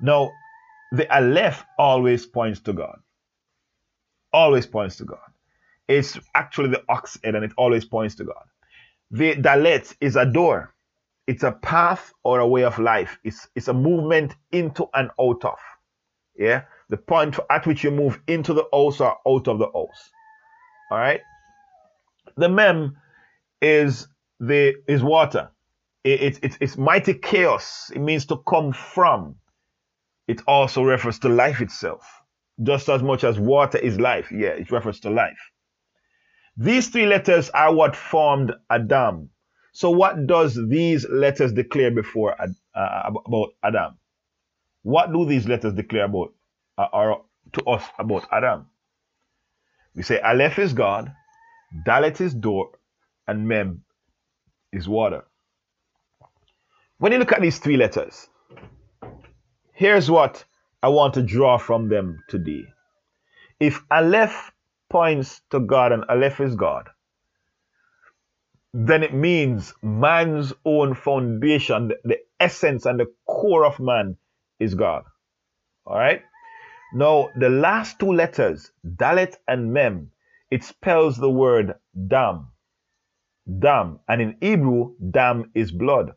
Now, 0.00 0.30
the 0.92 1.12
Aleph 1.14 1.64
always 1.78 2.26
points 2.26 2.60
to 2.60 2.72
God. 2.72 2.98
Always 4.32 4.66
points 4.66 4.96
to 4.96 5.04
God. 5.04 5.18
It's 5.86 6.18
actually 6.34 6.70
the 6.70 6.84
ox 6.88 7.18
head 7.24 7.34
and 7.34 7.44
it 7.44 7.52
always 7.56 7.84
points 7.84 8.14
to 8.16 8.24
God. 8.24 8.44
The 9.10 9.34
Dalet 9.36 9.96
is 10.00 10.16
a 10.16 10.26
door. 10.26 10.74
It's 11.26 11.42
a 11.42 11.52
path 11.52 12.12
or 12.24 12.40
a 12.40 12.46
way 12.46 12.64
of 12.64 12.78
life. 12.78 13.18
It's, 13.24 13.48
it's 13.54 13.68
a 13.68 13.74
movement 13.74 14.34
into 14.52 14.86
and 14.94 15.10
out 15.20 15.44
of. 15.44 15.58
Yeah? 16.36 16.62
The 16.90 16.96
point 16.96 17.38
at 17.50 17.66
which 17.66 17.84
you 17.84 17.90
move 17.90 18.20
into 18.26 18.52
the 18.52 18.64
house 18.72 19.00
or 19.00 19.16
out 19.26 19.48
of 19.48 19.58
the 19.58 19.66
house. 19.66 20.10
All 20.90 20.98
right? 20.98 21.20
The 22.36 22.48
Mem 22.48 22.96
is 23.60 24.08
the 24.40 24.74
is 24.86 25.02
water. 25.02 25.50
It, 26.04 26.22
it, 26.22 26.38
it, 26.44 26.58
it's 26.60 26.78
mighty 26.78 27.14
chaos. 27.14 27.90
It 27.94 28.00
means 28.00 28.26
to 28.26 28.38
come 28.48 28.72
from 28.72 29.36
it 30.28 30.42
also 30.46 30.82
refers 30.82 31.18
to 31.20 31.28
life 31.28 31.60
itself. 31.60 32.06
Just 32.62 32.88
as 32.88 33.02
much 33.02 33.24
as 33.24 33.38
water 33.38 33.78
is 33.78 33.98
life, 34.00 34.30
yeah, 34.32 34.50
it 34.50 34.70
refers 34.70 35.00
to 35.00 35.10
life. 35.10 35.38
These 36.56 36.88
three 36.88 37.06
letters 37.06 37.50
are 37.50 37.74
what 37.74 37.96
formed 37.96 38.52
Adam. 38.70 39.30
So, 39.72 39.90
what 39.90 40.26
does 40.26 40.58
these 40.68 41.06
letters 41.08 41.52
declare 41.52 41.90
before 41.92 42.36
uh, 42.40 43.10
about 43.26 43.50
Adam? 43.64 43.98
What 44.82 45.12
do 45.12 45.26
these 45.26 45.48
letters 45.48 45.74
declare 45.74 46.06
about 46.06 46.34
uh, 46.78 46.88
or 46.92 47.24
to 47.54 47.64
us 47.64 47.84
about 47.98 48.26
Adam? 48.32 48.66
We 49.94 50.02
say 50.04 50.20
Aleph 50.20 50.58
is 50.58 50.74
God, 50.74 51.12
Dalet 51.86 52.20
is 52.20 52.34
door, 52.34 52.70
and 53.28 53.48
Mem 53.48 53.84
is 54.72 54.88
water. 54.88 55.24
When 56.98 57.12
you 57.12 57.18
look 57.18 57.32
at 57.32 57.40
these 57.40 57.58
three 57.58 57.76
letters, 57.76 58.28
Here's 59.78 60.10
what 60.10 60.44
I 60.82 60.88
want 60.88 61.14
to 61.14 61.22
draw 61.22 61.56
from 61.56 61.88
them 61.88 62.24
today. 62.28 62.64
If 63.60 63.80
Aleph 63.92 64.50
points 64.90 65.40
to 65.50 65.60
God 65.60 65.92
and 65.92 66.04
Aleph 66.08 66.40
is 66.40 66.56
God, 66.56 66.88
then 68.74 69.04
it 69.04 69.14
means 69.14 69.72
man's 69.82 70.52
own 70.64 70.94
foundation, 70.94 71.92
the 72.02 72.18
essence 72.40 72.86
and 72.86 72.98
the 72.98 73.06
core 73.24 73.64
of 73.64 73.78
man 73.78 74.16
is 74.58 74.74
God. 74.74 75.04
All 75.86 75.96
right? 75.96 76.22
Now, 76.92 77.28
the 77.38 77.48
last 77.50 78.00
two 78.00 78.12
letters, 78.12 78.72
Dalet 78.84 79.36
and 79.46 79.72
Mem, 79.72 80.10
it 80.50 80.64
spells 80.64 81.16
the 81.16 81.30
word 81.30 81.74
dam. 82.08 82.48
Dam. 83.60 84.00
And 84.08 84.20
in 84.20 84.36
Hebrew, 84.40 84.96
dam 85.12 85.52
is 85.54 85.70
blood. 85.70 86.14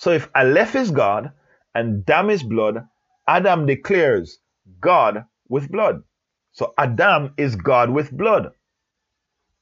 So 0.00 0.12
if 0.12 0.30
Aleph 0.34 0.76
is 0.76 0.90
God 0.90 1.30
and 1.74 2.06
dam 2.06 2.30
is 2.30 2.42
blood, 2.42 2.88
Adam 3.28 3.66
declares 3.66 4.38
God 4.80 5.26
with 5.46 5.70
blood. 5.70 6.04
So 6.52 6.72
Adam 6.78 7.34
is 7.36 7.54
God 7.54 7.90
with 7.90 8.10
blood. 8.10 8.52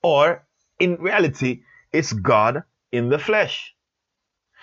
Or 0.00 0.46
in 0.78 0.94
reality, 0.94 1.62
it's 1.92 2.12
God 2.12 2.62
in 2.92 3.08
the 3.08 3.18
flesh. 3.18 3.74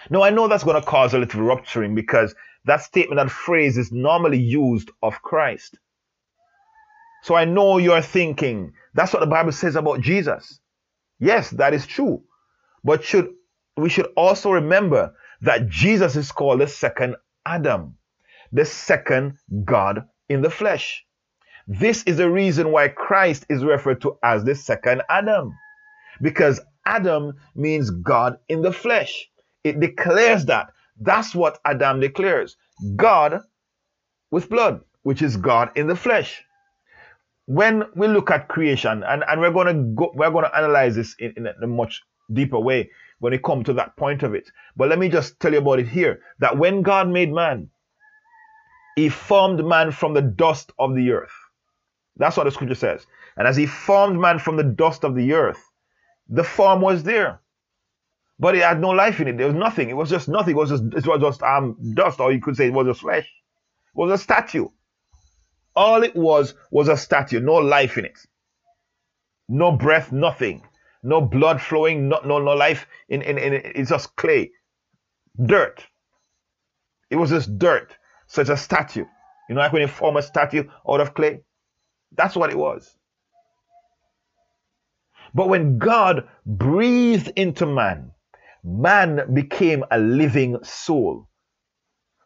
Now 0.10 0.24
I 0.24 0.30
know 0.30 0.48
that's 0.48 0.64
going 0.64 0.82
to 0.82 0.88
cause 0.88 1.14
a 1.14 1.20
little 1.20 1.42
rupturing 1.42 1.94
because 1.94 2.34
that 2.64 2.82
statement, 2.82 3.20
that 3.20 3.30
phrase 3.30 3.78
is 3.78 3.92
normally 3.92 4.40
used 4.40 4.92
of 5.04 5.22
Christ. 5.22 5.78
So 7.24 7.36
I 7.36 7.44
know 7.44 7.80
you're 7.80 8.02
thinking, 8.02 8.72
that's 8.94 9.12
what 9.12 9.20
the 9.20 9.26
Bible 9.26 9.52
says 9.52 9.76
about 9.76 10.00
Jesus. 10.00 10.58
Yes, 11.20 11.50
that 11.50 11.74
is 11.74 11.86
true. 11.86 12.24
But 12.82 13.04
should 13.04 13.34
we 13.76 13.90
should 13.90 14.08
also 14.16 14.52
remember 14.52 15.14
that 15.42 15.70
Jesus 15.70 16.16
is 16.16 16.32
called 16.32 16.62
the 16.62 16.68
second 16.68 17.16
Adam, 17.46 17.98
the 18.52 18.66
second 18.66 19.38
God 19.64 20.08
in 20.30 20.42
the 20.42 20.50
flesh. 20.50 21.06
This 21.68 22.04
is 22.04 22.18
the 22.18 22.30
reason 22.30 22.72
why 22.72 22.90
Christ 22.90 23.46
is 23.50 23.64
referred 23.64 24.02
to 24.02 24.18
as 24.24 24.44
the 24.44 24.56
second 24.56 25.02
Adam. 25.10 25.52
Because 26.22 26.62
Adam 26.86 27.34
means 27.56 27.90
God 27.90 28.38
in 28.48 28.62
the 28.62 28.72
flesh. 28.72 29.28
It 29.64 29.80
declares 29.80 30.46
that. 30.46 30.68
That's 31.00 31.34
what 31.36 31.60
Adam 31.66 32.00
declares. 32.00 32.56
God 32.96 33.42
with 34.32 34.50
blood, 34.50 34.82
which 35.04 35.22
is 35.22 35.38
God 35.38 35.72
in 35.76 35.88
the 35.88 35.96
flesh. 35.96 36.44
When 37.48 37.84
we 37.96 38.08
look 38.08 38.32
at 38.32 38.48
creation, 38.48 39.04
and, 39.04 39.24
and 39.28 39.42
we're 39.42 39.52
gonna 39.52 39.74
go, 39.74 40.12
we're 40.16 40.32
gonna 40.32 40.52
analyze 40.56 40.96
this 40.96 41.16
in, 41.20 41.34
in 41.38 41.48
a 41.48 41.68
much 41.68 42.02
deeper 42.32 42.60
way 42.60 42.90
when 43.20 43.34
it 43.34 43.44
comes 43.44 43.66
to 43.66 43.74
that 43.74 43.98
point 43.98 44.24
of 44.24 44.34
it. 44.36 44.50
But 44.78 44.90
let 44.90 45.00
me 45.00 45.10
just 45.10 45.40
tell 45.40 45.54
you 45.54 45.60
about 45.60 45.80
it 45.80 45.88
here 45.88 46.22
that 46.40 46.58
when 46.58 46.82
God 46.84 47.10
made 47.10 47.32
man, 47.34 47.70
he 48.96 49.10
formed 49.10 49.66
man 49.66 49.92
from 49.92 50.14
the 50.14 50.22
dust 50.22 50.72
of 50.80 50.96
the 50.96 51.12
earth. 51.12 51.34
That's 52.18 52.38
what 52.38 52.46
the 52.46 52.52
scripture 52.52 52.76
says. 52.76 53.06
And 53.38 53.48
as 53.48 53.58
he 53.58 53.66
formed 53.68 54.20
man 54.20 54.40
from 54.40 54.58
the 54.58 54.64
dust 54.64 55.04
of 55.06 55.16
the 55.16 55.34
earth, 55.34 55.62
The 56.30 56.44
form 56.44 56.82
was 56.82 57.04
there, 57.04 57.42
but 58.40 58.56
it 58.56 58.64
had 58.64 58.82
no 58.82 58.90
life 58.90 59.20
in 59.22 59.28
it. 59.28 59.38
There 59.38 59.48
was 59.48 59.56
nothing. 59.56 59.90
It 59.90 59.96
was 59.98 60.10
just 60.10 60.28
nothing. 60.30 60.56
It 60.56 60.58
was 60.58 60.70
just 60.70 60.84
it 60.84 61.08
was 61.08 61.22
just 61.22 61.44
um 61.44 61.78
dust, 61.96 62.20
or 62.20 62.32
you 62.32 62.42
could 62.42 62.58
say 62.58 62.68
it 62.68 62.74
was 62.74 62.88
just 62.88 63.02
flesh. 63.02 63.26
It 63.26 63.98
was 64.00 64.12
a 64.12 64.18
statue. 64.24 64.70
All 65.76 66.04
it 66.04 66.16
was 66.16 66.56
was 66.72 66.88
a 66.90 66.98
statue, 66.98 67.40
no 67.40 67.56
life 67.56 67.98
in 67.98 68.06
it. 68.06 68.20
No 69.50 69.72
breath, 69.74 70.12
nothing. 70.12 70.64
No 71.06 71.22
blood 71.22 71.62
flowing, 71.62 72.10
no, 72.10 72.20
no, 72.26 72.40
no 72.40 72.54
life 72.54 72.88
in, 73.10 73.22
in, 73.22 73.38
in 73.38 73.54
it. 73.54 73.74
It's 73.76 73.92
just 73.92 74.16
clay. 74.16 74.52
Dirt. 75.46 75.86
It 77.12 77.18
was 77.18 77.30
just 77.30 77.60
dirt. 77.60 77.96
So 78.26 78.42
a 78.42 78.58
statue. 78.58 79.06
You 79.48 79.54
know, 79.54 79.62
like 79.62 79.72
when 79.72 79.84
you 79.84 79.88
form 79.88 80.18
a 80.18 80.24
statue 80.24 80.64
out 80.90 81.02
of 81.02 81.14
clay? 81.14 81.42
That's 82.18 82.36
what 82.36 82.50
it 82.50 82.58
was. 82.58 82.98
But 85.36 85.48
when 85.48 85.78
God 85.78 86.28
breathed 86.44 87.32
into 87.36 87.68
man, 87.68 88.12
man 88.64 89.32
became 89.32 89.84
a 89.92 90.00
living 90.00 90.58
soul. 90.64 91.30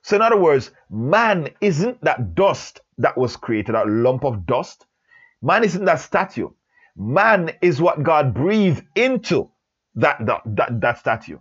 So, 0.03 0.15
in 0.15 0.21
other 0.21 0.37
words, 0.39 0.71
man 0.89 1.49
isn't 1.59 2.01
that 2.05 2.33
dust 2.33 2.79
that 2.97 3.17
was 3.17 3.35
created, 3.35 3.75
that 3.75 3.89
lump 3.89 4.23
of 4.23 4.45
dust. 4.45 4.85
Man 5.41 5.65
isn't 5.65 5.83
that 5.83 5.99
statue. 5.99 6.49
Man 6.99 7.51
is 7.61 7.81
what 7.81 8.03
God 8.03 8.33
breathed 8.33 8.83
into 8.93 9.49
that, 9.95 10.17
that, 10.25 10.41
that, 10.45 10.81
that 10.81 10.99
statue. 10.99 11.39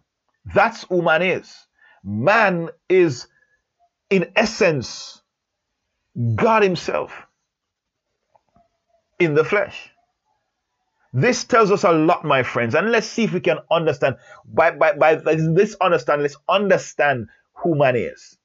That's 0.54 0.84
who 0.84 1.02
man 1.02 1.20
is. 1.20 1.52
Man 2.04 2.70
is, 2.88 3.26
in 4.08 4.30
essence, 4.36 5.20
God 6.36 6.62
Himself 6.62 7.26
in 9.18 9.34
the 9.34 9.44
flesh. 9.44 9.90
This 11.12 11.42
tells 11.42 11.72
us 11.72 11.82
a 11.82 11.90
lot, 11.90 12.24
my 12.24 12.44
friends, 12.44 12.76
and 12.76 12.92
let's 12.92 13.08
see 13.08 13.24
if 13.24 13.32
we 13.32 13.40
can 13.40 13.58
understand. 13.68 14.16
By, 14.44 14.70
by, 14.70 14.92
by 14.94 15.16
this 15.16 15.74
understand, 15.80 16.22
let's 16.22 16.36
understand 16.48 17.28
who 17.54 17.74
man 17.74 17.96
is. 17.96 18.38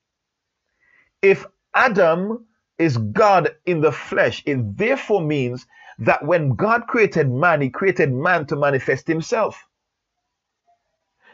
If 1.21 1.45
Adam 1.75 2.47
is 2.79 2.97
God 2.97 3.55
in 3.67 3.81
the 3.81 3.91
flesh, 3.91 4.41
it 4.47 4.77
therefore 4.77 5.21
means 5.21 5.67
that 5.99 6.25
when 6.25 6.55
God 6.55 6.87
created 6.87 7.29
man, 7.31 7.61
he 7.61 7.69
created 7.69 8.11
man 8.11 8.45
to 8.47 8.55
manifest 8.55 9.07
himself. 9.07 9.63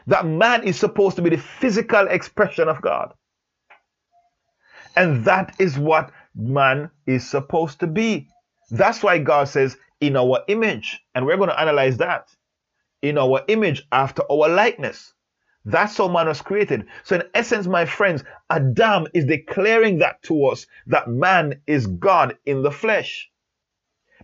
That 0.06 0.26
man 0.26 0.64
is 0.64 0.78
supposed 0.78 1.16
to 1.16 1.22
be 1.22 1.30
the 1.30 1.38
physical 1.38 2.06
expression 2.08 2.68
of 2.68 2.80
God. 2.82 3.14
And 4.96 5.24
that 5.24 5.54
is 5.58 5.78
what 5.78 6.10
man 6.34 6.90
is 7.06 7.28
supposed 7.28 7.80
to 7.80 7.86
be. 7.86 8.28
That's 8.70 9.02
why 9.02 9.18
God 9.18 9.48
says, 9.48 9.76
in 10.00 10.16
our 10.16 10.40
image. 10.48 11.00
And 11.14 11.26
we're 11.26 11.36
going 11.36 11.50
to 11.50 11.60
analyze 11.60 11.98
that. 11.98 12.28
In 13.02 13.18
our 13.18 13.42
image, 13.48 13.86
after 13.92 14.22
our 14.30 14.48
likeness. 14.48 15.14
That's 15.64 15.96
how 15.96 16.08
man 16.08 16.26
was 16.26 16.40
created. 16.40 16.86
So, 17.04 17.16
in 17.16 17.22
essence, 17.34 17.66
my 17.66 17.84
friends, 17.84 18.24
Adam 18.48 19.06
is 19.12 19.26
declaring 19.26 19.98
that 19.98 20.22
to 20.22 20.46
us 20.46 20.66
that 20.86 21.08
man 21.08 21.60
is 21.66 21.86
God 21.86 22.36
in 22.46 22.62
the 22.62 22.70
flesh. 22.70 23.30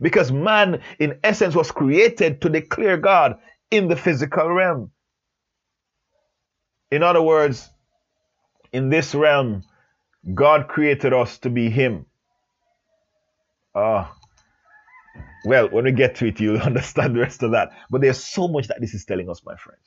Because 0.00 0.33
man, 0.33 0.82
in 0.99 1.19
essence, 1.25 1.54
was 1.54 1.71
created 1.71 2.43
to 2.43 2.49
declare 2.49 2.97
God 2.99 3.39
in 3.71 3.89
the 3.89 3.97
physical 3.97 4.49
realm. 4.50 4.91
In 6.91 7.02
other 7.02 7.23
words, 7.23 7.69
in 8.73 8.91
this 8.91 9.15
realm, 9.15 9.65
God 10.35 10.69
created 10.69 11.13
us 11.13 11.39
to 11.39 11.50
be 11.50 11.71
Him. 11.71 12.06
Ah. 13.75 14.15
Well, 15.47 15.69
when 15.71 15.85
we 15.85 15.93
get 15.93 16.17
to 16.17 16.26
it, 16.26 16.41
you'll 16.41 16.61
understand 16.73 17.17
the 17.17 17.21
rest 17.21 17.43
of 17.43 17.52
that. 17.52 17.71
But 17.91 18.00
there's 18.00 18.23
so 18.23 18.49
much 18.49 18.69
that 18.69 18.80
this 18.80 18.95
is 18.95 19.04
telling 19.04 19.30
us, 19.30 19.43
my 19.45 19.56
friends. 19.56 19.82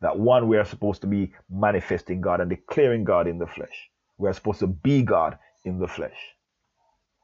That 0.00 0.18
one, 0.18 0.48
we 0.48 0.58
are 0.58 0.64
supposed 0.64 1.02
to 1.02 1.06
be 1.06 1.32
manifesting 1.50 2.20
God 2.20 2.40
and 2.40 2.50
declaring 2.50 3.04
God 3.04 3.28
in 3.28 3.38
the 3.38 3.46
flesh. 3.46 3.90
We 4.18 4.28
are 4.28 4.32
supposed 4.32 4.60
to 4.60 4.68
be 4.68 5.02
God 5.02 5.38
in 5.64 5.78
the 5.78 5.88
flesh. 5.88 6.16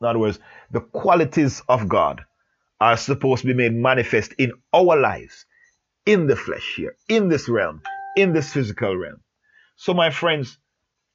In 0.00 0.06
other 0.06 0.18
words, 0.18 0.38
the 0.70 0.80
qualities 0.80 1.62
of 1.68 1.88
God 1.88 2.24
are 2.80 2.96
supposed 2.96 3.42
to 3.42 3.48
be 3.48 3.54
made 3.54 3.74
manifest 3.74 4.32
in 4.38 4.52
our 4.72 4.96
lives, 4.96 5.46
in 6.06 6.26
the 6.26 6.36
flesh 6.36 6.74
here, 6.76 6.96
in 7.08 7.28
this 7.28 7.48
realm, 7.48 7.82
in 8.16 8.32
this 8.32 8.52
physical 8.52 8.96
realm. 8.96 9.20
So, 9.76 9.94
my 9.94 10.10
friends, 10.10 10.58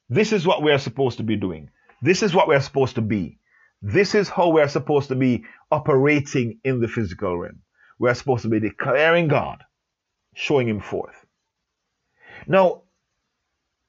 this 0.08 0.32
is 0.32 0.46
what 0.46 0.62
we 0.62 0.70
are 0.72 0.78
supposed 0.78 1.16
to 1.18 1.22
be 1.22 1.36
doing. 1.36 1.70
This 2.02 2.22
is 2.22 2.34
what 2.34 2.48
we 2.48 2.54
are 2.54 2.60
supposed 2.60 2.96
to 2.96 3.02
be. 3.02 3.38
This 3.80 4.14
is 4.14 4.28
how 4.28 4.48
we 4.48 4.60
are 4.60 4.68
supposed 4.68 5.08
to 5.08 5.14
be 5.14 5.44
operating 5.70 6.60
in 6.64 6.80
the 6.80 6.88
physical 6.88 7.38
realm. 7.38 7.62
We 7.98 8.10
are 8.10 8.14
supposed 8.14 8.42
to 8.42 8.48
be 8.48 8.60
declaring 8.60 9.28
God, 9.28 9.62
showing 10.34 10.68
Him 10.68 10.80
forth. 10.80 11.16
Now, 12.46 12.82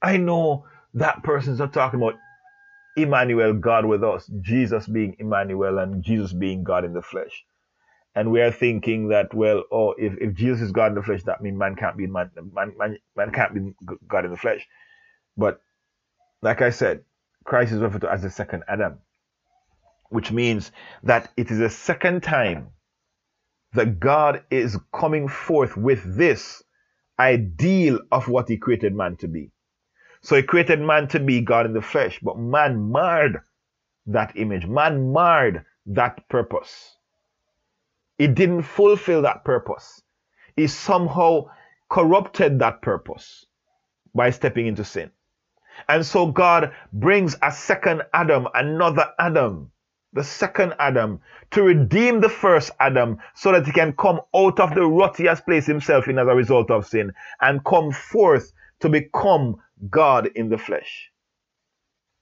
I 0.02 0.18
know 0.18 0.66
that 0.94 1.24
person's 1.24 1.60
not 1.60 1.74
talking 1.74 2.02
about 2.02 2.16
Emmanuel, 2.96 3.54
God 3.54 3.86
with 3.86 4.04
us, 4.04 4.30
Jesus 4.42 4.88
being 4.88 5.16
Emmanuel 5.20 5.80
and 5.80 6.04
Jesus 6.04 6.34
being 6.34 6.64
God 6.64 6.86
in 6.86 6.94
the 6.94 7.02
flesh. 7.02 7.46
And 8.16 8.32
we 8.32 8.42
are 8.42 8.52
thinking 8.52 9.10
that, 9.10 9.34
well, 9.34 9.64
oh, 9.72 9.94
if, 9.98 10.14
if 10.22 10.34
Jesus 10.34 10.62
is 10.62 10.72
God 10.72 10.88
in 10.88 10.96
the 10.96 11.04
flesh, 11.04 11.24
that 11.24 11.42
means 11.42 11.58
man 11.58 11.76
can't 11.76 11.98
be 11.98 12.08
man, 12.08 12.32
man, 12.54 12.74
man, 12.78 12.98
man 13.16 13.32
can't 13.32 13.54
be 13.54 13.74
God 14.08 14.26
in 14.26 14.32
the 14.32 14.38
flesh. 14.38 14.66
But 15.36 15.62
like 16.42 16.62
I 16.62 16.70
said, 16.70 17.04
Christ 17.44 17.74
is 17.74 17.80
referred 17.80 18.02
to 18.02 18.12
as 18.12 18.22
the 18.22 18.30
second 18.30 18.64
Adam, 18.68 19.00
which 20.10 20.32
means 20.32 20.72
that 21.04 21.32
it 21.36 21.52
is 21.52 21.60
a 21.60 21.70
second 21.70 22.24
time 22.24 22.70
that 23.74 24.00
God 24.00 24.44
is 24.50 24.78
coming 24.94 25.28
forth 25.28 25.76
with 25.76 26.16
this 26.18 26.64
ideal 27.20 28.00
of 28.12 28.30
what 28.30 28.48
he 28.48 28.58
created 28.58 28.96
man 28.96 29.18
to 29.18 29.28
be. 29.28 29.52
So 30.26 30.36
he 30.36 30.42
created 30.42 30.82
man 30.82 31.08
to 31.10 31.20
be 31.20 31.42
God 31.42 31.68
in 31.68 31.74
the 31.74 31.84
flesh, 31.84 32.20
but 32.20 32.40
man 32.40 32.92
marred 32.92 33.42
that 34.08 34.36
image. 34.36 34.66
Man 34.66 35.14
marred 35.14 35.64
that 35.86 36.28
purpose. 36.30 36.98
He 38.18 38.26
didn't 38.26 38.64
fulfill 38.64 39.22
that 39.22 39.46
purpose. 39.46 40.02
He 40.56 40.66
somehow 40.66 41.52
corrupted 41.92 42.58
that 42.58 42.82
purpose 42.82 43.46
by 44.16 44.32
stepping 44.32 44.66
into 44.66 44.84
sin. 44.84 45.12
And 45.88 46.04
so 46.04 46.26
God 46.26 46.74
brings 46.92 47.38
a 47.44 47.52
second 47.52 48.02
Adam, 48.12 48.48
another 48.56 49.14
Adam, 49.20 49.72
the 50.12 50.24
second 50.24 50.74
Adam, 50.80 51.22
to 51.52 51.62
redeem 51.62 52.20
the 52.20 52.30
first 52.30 52.72
Adam 52.80 53.20
so 53.36 53.52
that 53.52 53.68
he 53.68 53.72
can 53.72 53.94
come 53.94 54.22
out 54.36 54.60
of 54.60 54.74
the 54.74 54.88
rut 54.88 55.18
he 55.18 55.26
has 55.26 55.42
placed 55.42 55.68
himself 55.68 56.08
in 56.08 56.18
as 56.18 56.28
a 56.28 56.34
result 56.34 56.72
of 56.72 56.88
sin 56.88 57.14
and 57.42 57.64
come 57.64 57.92
forth 57.92 58.52
to 58.86 58.90
become 58.90 59.58
God 59.90 60.28
in 60.36 60.50
the 60.50 60.60
flesh. 60.60 61.12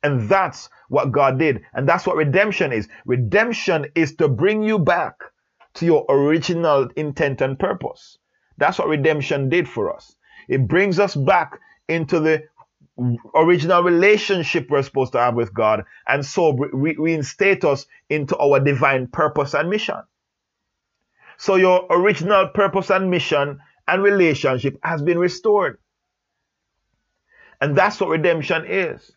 And 0.01 0.29
that's 0.29 0.69
what 0.89 1.11
God 1.11 1.37
did. 1.39 1.61
And 1.73 1.87
that's 1.89 2.07
what 2.07 2.15
redemption 2.15 2.71
is. 2.71 2.87
Redemption 3.05 3.87
is 3.95 4.15
to 4.17 4.29
bring 4.29 4.63
you 4.63 4.79
back 4.79 5.15
to 5.75 5.85
your 5.85 6.05
original 6.09 6.89
intent 6.95 7.41
and 7.41 7.59
purpose. 7.59 8.17
That's 8.57 8.79
what 8.79 8.87
redemption 8.87 9.49
did 9.49 9.67
for 9.67 9.93
us. 9.93 10.15
It 10.47 10.67
brings 10.69 10.99
us 10.99 11.15
back 11.15 11.59
into 11.89 12.21
the 12.21 12.43
original 13.35 13.83
relationship 13.83 14.69
we're 14.69 14.83
supposed 14.83 15.13
to 15.13 15.19
have 15.19 15.35
with 15.35 15.53
God 15.53 15.83
and 16.07 16.25
so 16.25 16.53
re- 16.53 16.95
reinstate 16.97 17.65
us 17.65 17.85
into 18.09 18.37
our 18.37 18.59
divine 18.61 19.07
purpose 19.07 19.53
and 19.53 19.69
mission. 19.69 19.97
So 21.37 21.55
your 21.55 21.87
original 21.89 22.49
purpose 22.49 22.89
and 22.91 23.11
mission 23.11 23.59
and 23.87 24.03
relationship 24.03 24.77
has 24.83 25.01
been 25.01 25.19
restored. 25.19 25.79
And 27.63 27.77
that's 27.77 28.01
what 28.01 28.09
redemption 28.09 28.65
is. 28.67 29.13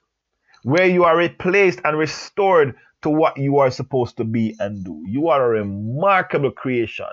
Where 0.63 0.87
you 0.87 1.03
are 1.03 1.17
replaced 1.17 1.81
and 1.83 1.99
restored 1.99 2.77
to 3.03 3.11
what 3.11 3.37
you 3.37 3.59
are 3.59 3.73
supposed 3.73 4.19
to 4.19 4.25
be 4.25 4.55
and 4.61 4.85
do. 4.85 5.03
You 5.05 5.31
are 5.31 5.45
a 5.45 5.59
remarkable 5.59 6.53
creation 6.53 7.11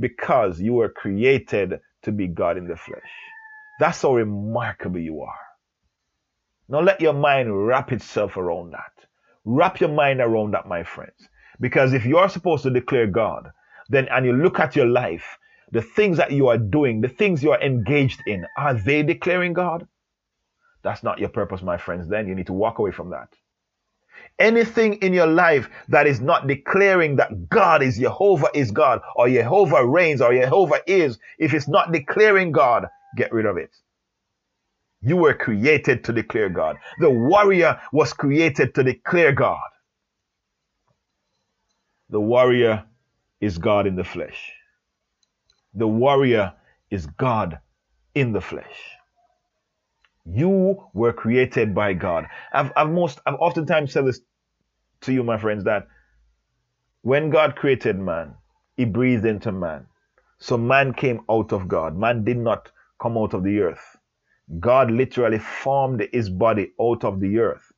because 0.00 0.60
you 0.60 0.72
were 0.72 0.88
created 0.88 1.78
to 2.02 2.10
be 2.10 2.26
God 2.26 2.58
in 2.58 2.66
the 2.66 2.74
flesh. 2.74 3.12
That's 3.78 4.02
how 4.02 4.16
remarkable 4.16 4.98
you 4.98 5.20
are. 5.20 5.38
Now 6.68 6.80
let 6.80 7.00
your 7.00 7.12
mind 7.12 7.64
wrap 7.64 7.92
itself 7.92 8.36
around 8.36 8.72
that. 8.72 9.06
Wrap 9.44 9.78
your 9.78 9.90
mind 9.90 10.20
around 10.20 10.50
that, 10.54 10.66
my 10.66 10.82
friends. 10.82 11.28
Because 11.60 11.92
if 11.92 12.04
you 12.04 12.18
are 12.18 12.28
supposed 12.28 12.64
to 12.64 12.70
declare 12.70 13.06
God, 13.06 13.52
then 13.88 14.08
and 14.10 14.26
you 14.26 14.32
look 14.32 14.58
at 14.58 14.74
your 14.74 14.86
life, 14.86 15.38
the 15.70 15.82
things 15.82 16.16
that 16.16 16.32
you 16.32 16.48
are 16.48 16.58
doing, 16.58 17.02
the 17.02 17.08
things 17.08 17.40
you 17.40 17.52
are 17.52 17.62
engaged 17.62 18.20
in, 18.26 18.46
are 18.58 18.74
they 18.74 19.04
declaring 19.04 19.52
God? 19.52 19.86
That's 20.82 21.02
not 21.02 21.18
your 21.18 21.28
purpose, 21.28 21.62
my 21.62 21.76
friends. 21.76 22.08
Then 22.08 22.28
you 22.28 22.34
need 22.34 22.46
to 22.46 22.52
walk 22.52 22.78
away 22.78 22.90
from 22.90 23.10
that. 23.10 23.28
Anything 24.38 24.94
in 24.94 25.12
your 25.12 25.26
life 25.26 25.68
that 25.88 26.06
is 26.06 26.20
not 26.20 26.46
declaring 26.46 27.16
that 27.16 27.48
God 27.48 27.82
is 27.82 27.98
Jehovah 27.98 28.48
is 28.54 28.70
God, 28.70 29.00
or 29.16 29.28
Jehovah 29.28 29.86
reigns, 29.86 30.20
or 30.20 30.32
Jehovah 30.34 30.80
is, 30.86 31.18
if 31.38 31.54
it's 31.54 31.68
not 31.68 31.92
declaring 31.92 32.52
God, 32.52 32.86
get 33.16 33.32
rid 33.32 33.46
of 33.46 33.56
it. 33.56 33.74
You 35.02 35.16
were 35.16 35.34
created 35.34 36.04
to 36.04 36.12
declare 36.12 36.48
God. 36.48 36.76
The 36.98 37.10
warrior 37.10 37.80
was 37.92 38.12
created 38.12 38.74
to 38.76 38.84
declare 38.84 39.32
God. 39.32 39.60
The 42.10 42.20
warrior 42.20 42.84
is 43.40 43.58
God 43.58 43.86
in 43.86 43.96
the 43.96 44.04
flesh. 44.04 44.52
The 45.74 45.88
warrior 45.88 46.52
is 46.90 47.06
God 47.06 47.58
in 48.14 48.32
the 48.32 48.40
flesh. 48.40 48.96
You 50.24 50.84
were 50.94 51.12
created 51.12 51.74
by 51.74 51.94
God. 51.94 52.26
I've, 52.52 52.72
I've 52.76 52.90
most 52.90 53.20
I've 53.26 53.34
oftentimes 53.34 53.92
said 53.92 54.06
this 54.06 54.20
to 55.02 55.12
you, 55.12 55.24
my 55.24 55.38
friends, 55.38 55.64
that 55.64 55.88
when 57.02 57.30
God 57.30 57.56
created 57.56 57.98
man, 57.98 58.34
he 58.76 58.84
breathed 58.84 59.26
into 59.26 59.52
man. 59.52 59.86
So 60.38 60.56
man 60.56 60.92
came 60.94 61.20
out 61.30 61.52
of 61.52 61.68
God. 61.68 61.96
Man 61.96 62.24
did 62.24 62.38
not 62.38 62.70
come 63.00 63.18
out 63.18 63.34
of 63.34 63.42
the 63.42 63.60
earth. 63.60 63.96
God 64.60 64.90
literally 64.90 65.38
formed 65.38 66.06
his 66.12 66.30
body 66.30 66.72
out 66.80 67.04
of 67.04 67.20
the 67.20 67.38
earth, 67.38 67.72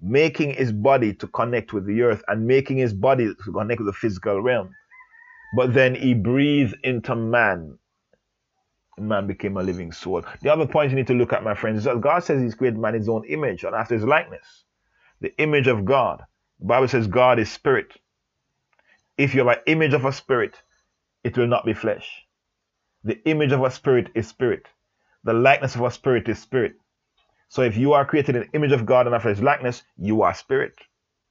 making 0.00 0.54
his 0.54 0.72
body 0.72 1.14
to 1.14 1.26
connect 1.28 1.72
with 1.72 1.86
the 1.86 2.02
earth 2.02 2.22
and 2.28 2.46
making 2.46 2.78
his 2.78 2.92
body 2.92 3.26
to 3.26 3.52
connect 3.52 3.80
with 3.80 3.86
the 3.86 3.92
physical 3.92 4.42
realm. 4.42 4.70
But 5.56 5.72
then 5.72 5.94
he 5.94 6.14
breathed 6.14 6.76
into 6.84 7.14
man. 7.16 7.78
Man 8.98 9.26
became 9.26 9.56
a 9.56 9.62
living 9.62 9.92
soul. 9.92 10.22
The 10.42 10.52
other 10.52 10.66
point 10.66 10.90
you 10.90 10.96
need 10.96 11.06
to 11.08 11.14
look 11.14 11.32
at, 11.32 11.44
my 11.44 11.54
friends, 11.54 11.78
is 11.78 11.84
that 11.84 12.00
God 12.00 12.24
says 12.24 12.42
He's 12.42 12.54
created 12.54 12.80
man 12.80 12.94
in 12.94 13.00
His 13.02 13.08
own 13.08 13.24
image 13.26 13.64
and 13.64 13.74
after 13.74 13.94
His 13.94 14.04
likeness. 14.04 14.64
The 15.20 15.36
image 15.38 15.66
of 15.66 15.84
God. 15.84 16.22
The 16.60 16.66
Bible 16.66 16.88
says 16.88 17.06
God 17.06 17.38
is 17.38 17.50
spirit. 17.50 17.92
If 19.18 19.34
you 19.34 19.46
have 19.46 19.58
an 19.58 19.62
image 19.66 19.94
of 19.94 20.04
a 20.04 20.12
spirit, 20.12 20.56
it 21.24 21.36
will 21.36 21.46
not 21.46 21.64
be 21.66 21.74
flesh. 21.74 22.08
The 23.04 23.22
image 23.28 23.52
of 23.52 23.62
a 23.62 23.70
spirit 23.70 24.10
is 24.14 24.28
spirit. 24.28 24.66
The 25.24 25.32
likeness 25.32 25.74
of 25.74 25.82
a 25.82 25.90
spirit 25.90 26.28
is 26.28 26.38
spirit. 26.38 26.74
So 27.48 27.62
if 27.62 27.76
you 27.76 27.92
are 27.92 28.04
created 28.04 28.36
in 28.36 28.42
the 28.42 28.52
image 28.56 28.72
of 28.72 28.86
God 28.86 29.06
and 29.06 29.14
after 29.14 29.28
his 29.28 29.42
likeness, 29.42 29.82
you 29.96 30.22
are 30.22 30.34
spirit. 30.34 30.74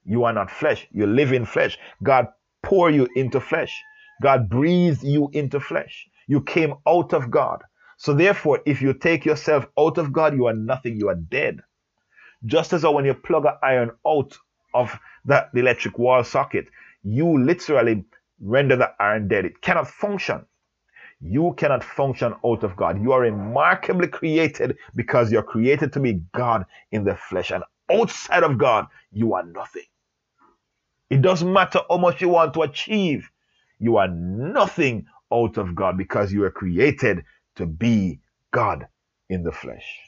You 0.05 0.23
are 0.23 0.33
not 0.33 0.51
flesh. 0.51 0.87
You 0.91 1.07
live 1.07 1.33
in 1.33 1.45
flesh. 1.45 1.77
God 2.03 2.27
pour 2.63 2.89
you 2.89 3.07
into 3.15 3.39
flesh. 3.39 3.81
God 4.21 4.49
breathes 4.49 5.03
you 5.03 5.29
into 5.33 5.59
flesh. 5.59 6.07
You 6.27 6.41
came 6.41 6.73
out 6.87 7.13
of 7.13 7.31
God. 7.31 7.63
So 7.97 8.13
therefore, 8.13 8.61
if 8.65 8.81
you 8.81 8.93
take 8.93 9.25
yourself 9.25 9.65
out 9.79 9.97
of 9.97 10.11
God, 10.11 10.35
you 10.35 10.45
are 10.47 10.53
nothing. 10.53 10.99
You 10.99 11.09
are 11.09 11.15
dead. 11.15 11.61
Just 12.45 12.73
as 12.73 12.83
when 12.83 13.05
you 13.05 13.13
plug 13.13 13.45
an 13.45 13.53
iron 13.63 13.91
out 14.05 14.37
of 14.73 14.97
the 15.25 15.47
electric 15.53 15.97
wall 15.97 16.23
socket, 16.23 16.67
you 17.03 17.39
literally 17.43 18.03
render 18.41 18.75
the 18.75 18.91
iron 18.99 19.27
dead. 19.27 19.45
It 19.45 19.61
cannot 19.61 19.87
function. 19.87 20.45
You 21.21 21.53
cannot 21.57 21.83
function 21.83 22.35
out 22.45 22.63
of 22.63 22.75
God. 22.75 23.01
You 23.01 23.13
are 23.13 23.21
remarkably 23.21 24.07
created 24.07 24.77
because 24.95 25.31
you're 25.31 25.43
created 25.43 25.93
to 25.93 25.99
be 25.99 26.21
God 26.33 26.65
in 26.91 27.03
the 27.03 27.15
flesh. 27.15 27.51
And 27.51 27.63
outside 27.89 28.43
of 28.43 28.57
God, 28.57 28.87
you 29.11 29.33
are 29.33 29.45
nothing. 29.45 29.85
It 31.09 31.21
doesn't 31.21 31.51
matter 31.51 31.79
how 31.89 31.97
much 31.97 32.21
you 32.21 32.29
want 32.29 32.53
to 32.55 32.63
achieve. 32.63 33.29
You 33.79 33.97
are 33.97 34.07
nothing 34.07 35.05
out 35.33 35.57
of 35.57 35.75
God 35.75 35.97
because 35.97 36.31
you 36.31 36.41
were 36.41 36.51
created 36.51 37.23
to 37.55 37.65
be 37.65 38.19
God 38.51 38.87
in 39.29 39.43
the 39.43 39.51
flesh. 39.51 39.99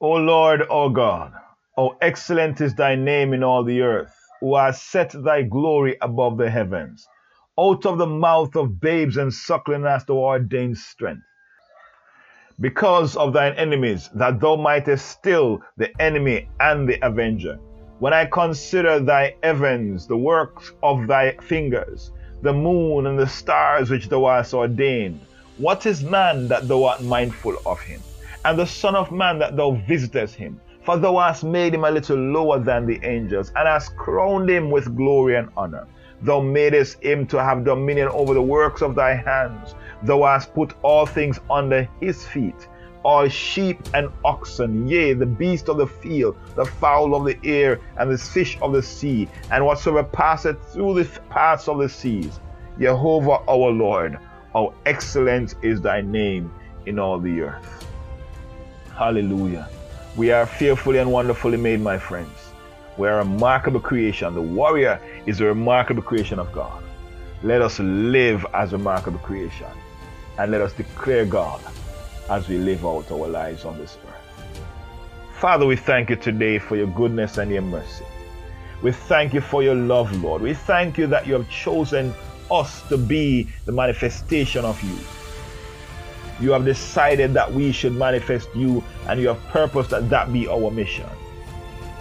O 0.00 0.12
Lord, 0.12 0.62
O 0.68 0.90
God, 0.90 1.32
how 1.76 1.96
excellent 2.00 2.60
is 2.60 2.74
thy 2.74 2.94
name 2.94 3.32
in 3.32 3.42
all 3.42 3.64
the 3.64 3.80
earth 3.82 4.14
who 4.40 4.56
has 4.56 4.82
set 4.82 5.12
thy 5.24 5.42
glory 5.42 5.96
above 6.02 6.36
the 6.36 6.50
heavens. 6.50 7.06
Out 7.58 7.86
of 7.86 7.98
the 7.98 8.06
mouth 8.06 8.56
of 8.56 8.80
babes 8.80 9.16
and 9.16 9.32
suckling 9.32 9.84
hast 9.84 10.08
thou 10.08 10.14
ordained 10.14 10.76
strength. 10.76 11.22
Because 12.60 13.16
of 13.16 13.32
thine 13.32 13.54
enemies, 13.54 14.10
that 14.14 14.40
thou 14.40 14.56
mightest 14.56 15.06
still 15.06 15.60
the 15.76 15.90
enemy 16.00 16.48
and 16.60 16.88
the 16.88 16.98
avenger. 17.04 17.58
When 17.98 18.12
I 18.12 18.26
consider 18.26 19.00
thy 19.00 19.36
heavens, 19.42 20.06
the 20.06 20.16
works 20.16 20.72
of 20.82 21.06
thy 21.06 21.36
fingers, 21.38 22.12
the 22.44 22.52
moon 22.52 23.06
and 23.06 23.18
the 23.18 23.26
stars 23.26 23.90
which 23.90 24.08
thou 24.10 24.26
hast 24.26 24.52
ordained, 24.52 25.18
what 25.56 25.86
is 25.86 26.04
man 26.04 26.46
that 26.48 26.68
thou 26.68 26.84
art 26.84 27.02
mindful 27.02 27.56
of 27.64 27.80
him? 27.80 28.04
And 28.44 28.58
the 28.58 28.66
Son 28.66 28.94
of 28.94 29.10
Man 29.10 29.38
that 29.38 29.56
thou 29.56 29.70
visitest 29.88 30.34
him? 30.34 30.60
For 30.82 30.98
thou 30.98 31.16
hast 31.16 31.42
made 31.42 31.72
him 31.72 31.84
a 31.84 31.90
little 31.90 32.18
lower 32.18 32.58
than 32.58 32.84
the 32.84 33.00
angels, 33.02 33.50
and 33.56 33.66
hast 33.66 33.96
crowned 33.96 34.50
him 34.50 34.70
with 34.70 34.94
glory 34.94 35.36
and 35.36 35.48
honor. 35.56 35.86
Thou 36.20 36.40
madest 36.40 37.02
him 37.02 37.26
to 37.28 37.42
have 37.42 37.64
dominion 37.64 38.08
over 38.08 38.34
the 38.34 38.42
works 38.42 38.82
of 38.82 38.94
thy 38.94 39.14
hands. 39.14 39.74
Thou 40.02 40.24
hast 40.24 40.52
put 40.54 40.74
all 40.82 41.06
things 41.06 41.40
under 41.48 41.88
his 42.02 42.26
feet 42.26 42.68
all 43.04 43.28
sheep 43.28 43.78
and 43.92 44.08
oxen, 44.24 44.88
yea, 44.88 45.12
the 45.12 45.26
beast 45.26 45.68
of 45.68 45.76
the 45.76 45.86
field, 45.86 46.36
the 46.56 46.64
fowl 46.64 47.14
of 47.14 47.24
the 47.24 47.38
air, 47.44 47.80
and 47.98 48.10
the 48.10 48.18
fish 48.18 48.58
of 48.60 48.72
the 48.72 48.82
sea, 48.82 49.28
and 49.50 49.64
whatsoever 49.64 50.02
passeth 50.02 50.56
through 50.72 50.94
the 50.94 51.20
paths 51.28 51.68
of 51.68 51.78
the 51.78 51.88
seas. 51.88 52.40
Jehovah 52.78 53.38
our 53.46 53.70
Lord, 53.70 54.18
how 54.52 54.74
excellent 54.86 55.54
is 55.62 55.80
thy 55.80 56.00
name 56.00 56.52
in 56.86 56.98
all 56.98 57.20
the 57.20 57.42
earth. 57.42 57.86
Hallelujah. 58.96 59.68
We 60.16 60.30
are 60.30 60.46
fearfully 60.46 60.98
and 60.98 61.10
wonderfully 61.10 61.58
made, 61.58 61.80
my 61.80 61.98
friends. 61.98 62.30
We 62.96 63.08
are 63.08 63.14
a 63.14 63.18
remarkable 63.18 63.80
creation. 63.80 64.32
The 64.34 64.40
warrior 64.40 65.00
is 65.26 65.40
a 65.40 65.44
remarkable 65.44 66.02
creation 66.02 66.38
of 66.38 66.52
God. 66.52 66.82
Let 67.42 67.60
us 67.60 67.78
live 67.80 68.46
as 68.54 68.72
a 68.72 68.78
remarkable 68.78 69.18
creation 69.18 69.66
and 70.38 70.50
let 70.50 70.60
us 70.60 70.72
declare 70.72 71.24
God 71.24 71.60
as 72.30 72.48
we 72.48 72.58
live 72.58 72.84
out 72.86 73.10
our 73.10 73.28
lives 73.28 73.64
on 73.64 73.78
this 73.78 73.98
earth. 74.06 74.24
Father, 75.32 75.66
we 75.66 75.76
thank 75.76 76.10
you 76.10 76.16
today 76.16 76.58
for 76.58 76.76
your 76.76 76.86
goodness 76.86 77.38
and 77.38 77.50
your 77.50 77.62
mercy. 77.62 78.04
We 78.82 78.92
thank 78.92 79.34
you 79.34 79.40
for 79.40 79.62
your 79.62 79.74
love, 79.74 80.22
Lord. 80.22 80.42
We 80.42 80.54
thank 80.54 80.98
you 80.98 81.06
that 81.08 81.26
you 81.26 81.34
have 81.34 81.48
chosen 81.50 82.14
us 82.50 82.86
to 82.88 82.96
be 82.96 83.48
the 83.64 83.72
manifestation 83.72 84.64
of 84.64 84.82
you. 84.82 84.96
You 86.40 86.52
have 86.52 86.64
decided 86.64 87.32
that 87.34 87.52
we 87.52 87.72
should 87.72 87.94
manifest 87.94 88.48
you, 88.54 88.82
and 89.08 89.20
you 89.20 89.28
have 89.28 89.42
purposed 89.48 89.90
that 89.90 90.08
that 90.10 90.32
be 90.32 90.48
our 90.48 90.70
mission. 90.70 91.08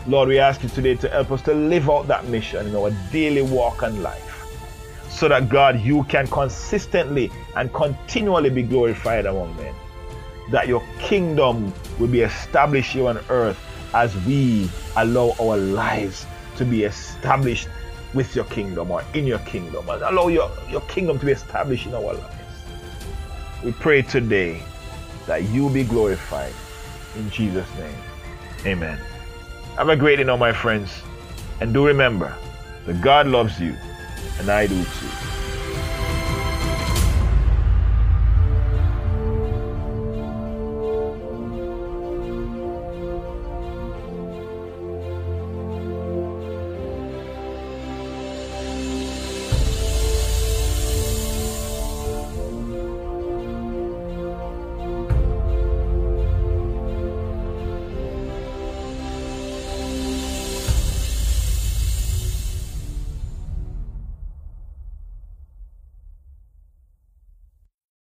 Lord, 0.07 0.29
we 0.29 0.39
ask 0.39 0.63
you 0.63 0.69
today 0.69 0.95
to 0.95 1.09
help 1.09 1.31
us 1.31 1.41
to 1.43 1.53
live 1.53 1.89
out 1.89 2.07
that 2.07 2.25
mission 2.25 2.67
in 2.67 2.75
our 2.75 2.91
daily 3.11 3.41
walk 3.41 3.83
and 3.83 4.01
life. 4.03 4.29
So 5.09 5.27
that 5.29 5.47
God, 5.49 5.79
you 5.79 6.03
can 6.05 6.27
consistently 6.27 7.31
and 7.55 7.71
continually 7.73 8.49
be 8.49 8.63
glorified 8.63 9.25
among 9.25 9.55
men. 9.55 9.73
That 10.53 10.67
your 10.67 10.83
kingdom 10.99 11.73
will 11.97 12.07
be 12.07 12.21
established 12.21 12.93
here 12.93 13.07
on 13.07 13.17
earth 13.29 13.59
as 13.95 14.15
we 14.25 14.69
allow 14.95 15.35
our 15.41 15.57
lives 15.57 16.27
to 16.57 16.63
be 16.63 16.83
established 16.83 17.67
with 18.13 18.35
your 18.35 18.45
kingdom 18.45 18.91
or 18.91 19.03
in 19.15 19.25
your 19.25 19.39
kingdom. 19.39 19.89
And 19.89 20.03
allow 20.03 20.27
your, 20.27 20.51
your 20.69 20.81
kingdom 20.81 21.17
to 21.17 21.25
be 21.25 21.31
established 21.31 21.87
in 21.87 21.95
our 21.95 22.13
lives. 22.13 22.35
We 23.63 23.71
pray 23.71 24.03
today 24.03 24.61
that 25.25 25.43
you 25.49 25.69
be 25.71 25.83
glorified. 25.83 26.53
In 27.15 27.29
Jesus' 27.31 27.67
name. 27.79 27.95
Amen. 28.65 28.99
Have 29.77 29.89
a 29.89 29.95
great 29.95 30.17
day 30.17 30.23
now, 30.23 30.37
my 30.37 30.53
friends. 30.53 31.01
And 31.61 31.73
do 31.73 31.87
remember 31.87 32.37
that 32.85 33.01
God 33.01 33.25
loves 33.25 33.59
you, 33.59 33.75
and 34.39 34.49
I 34.51 34.67
do 34.67 34.83
too. 34.83 35.42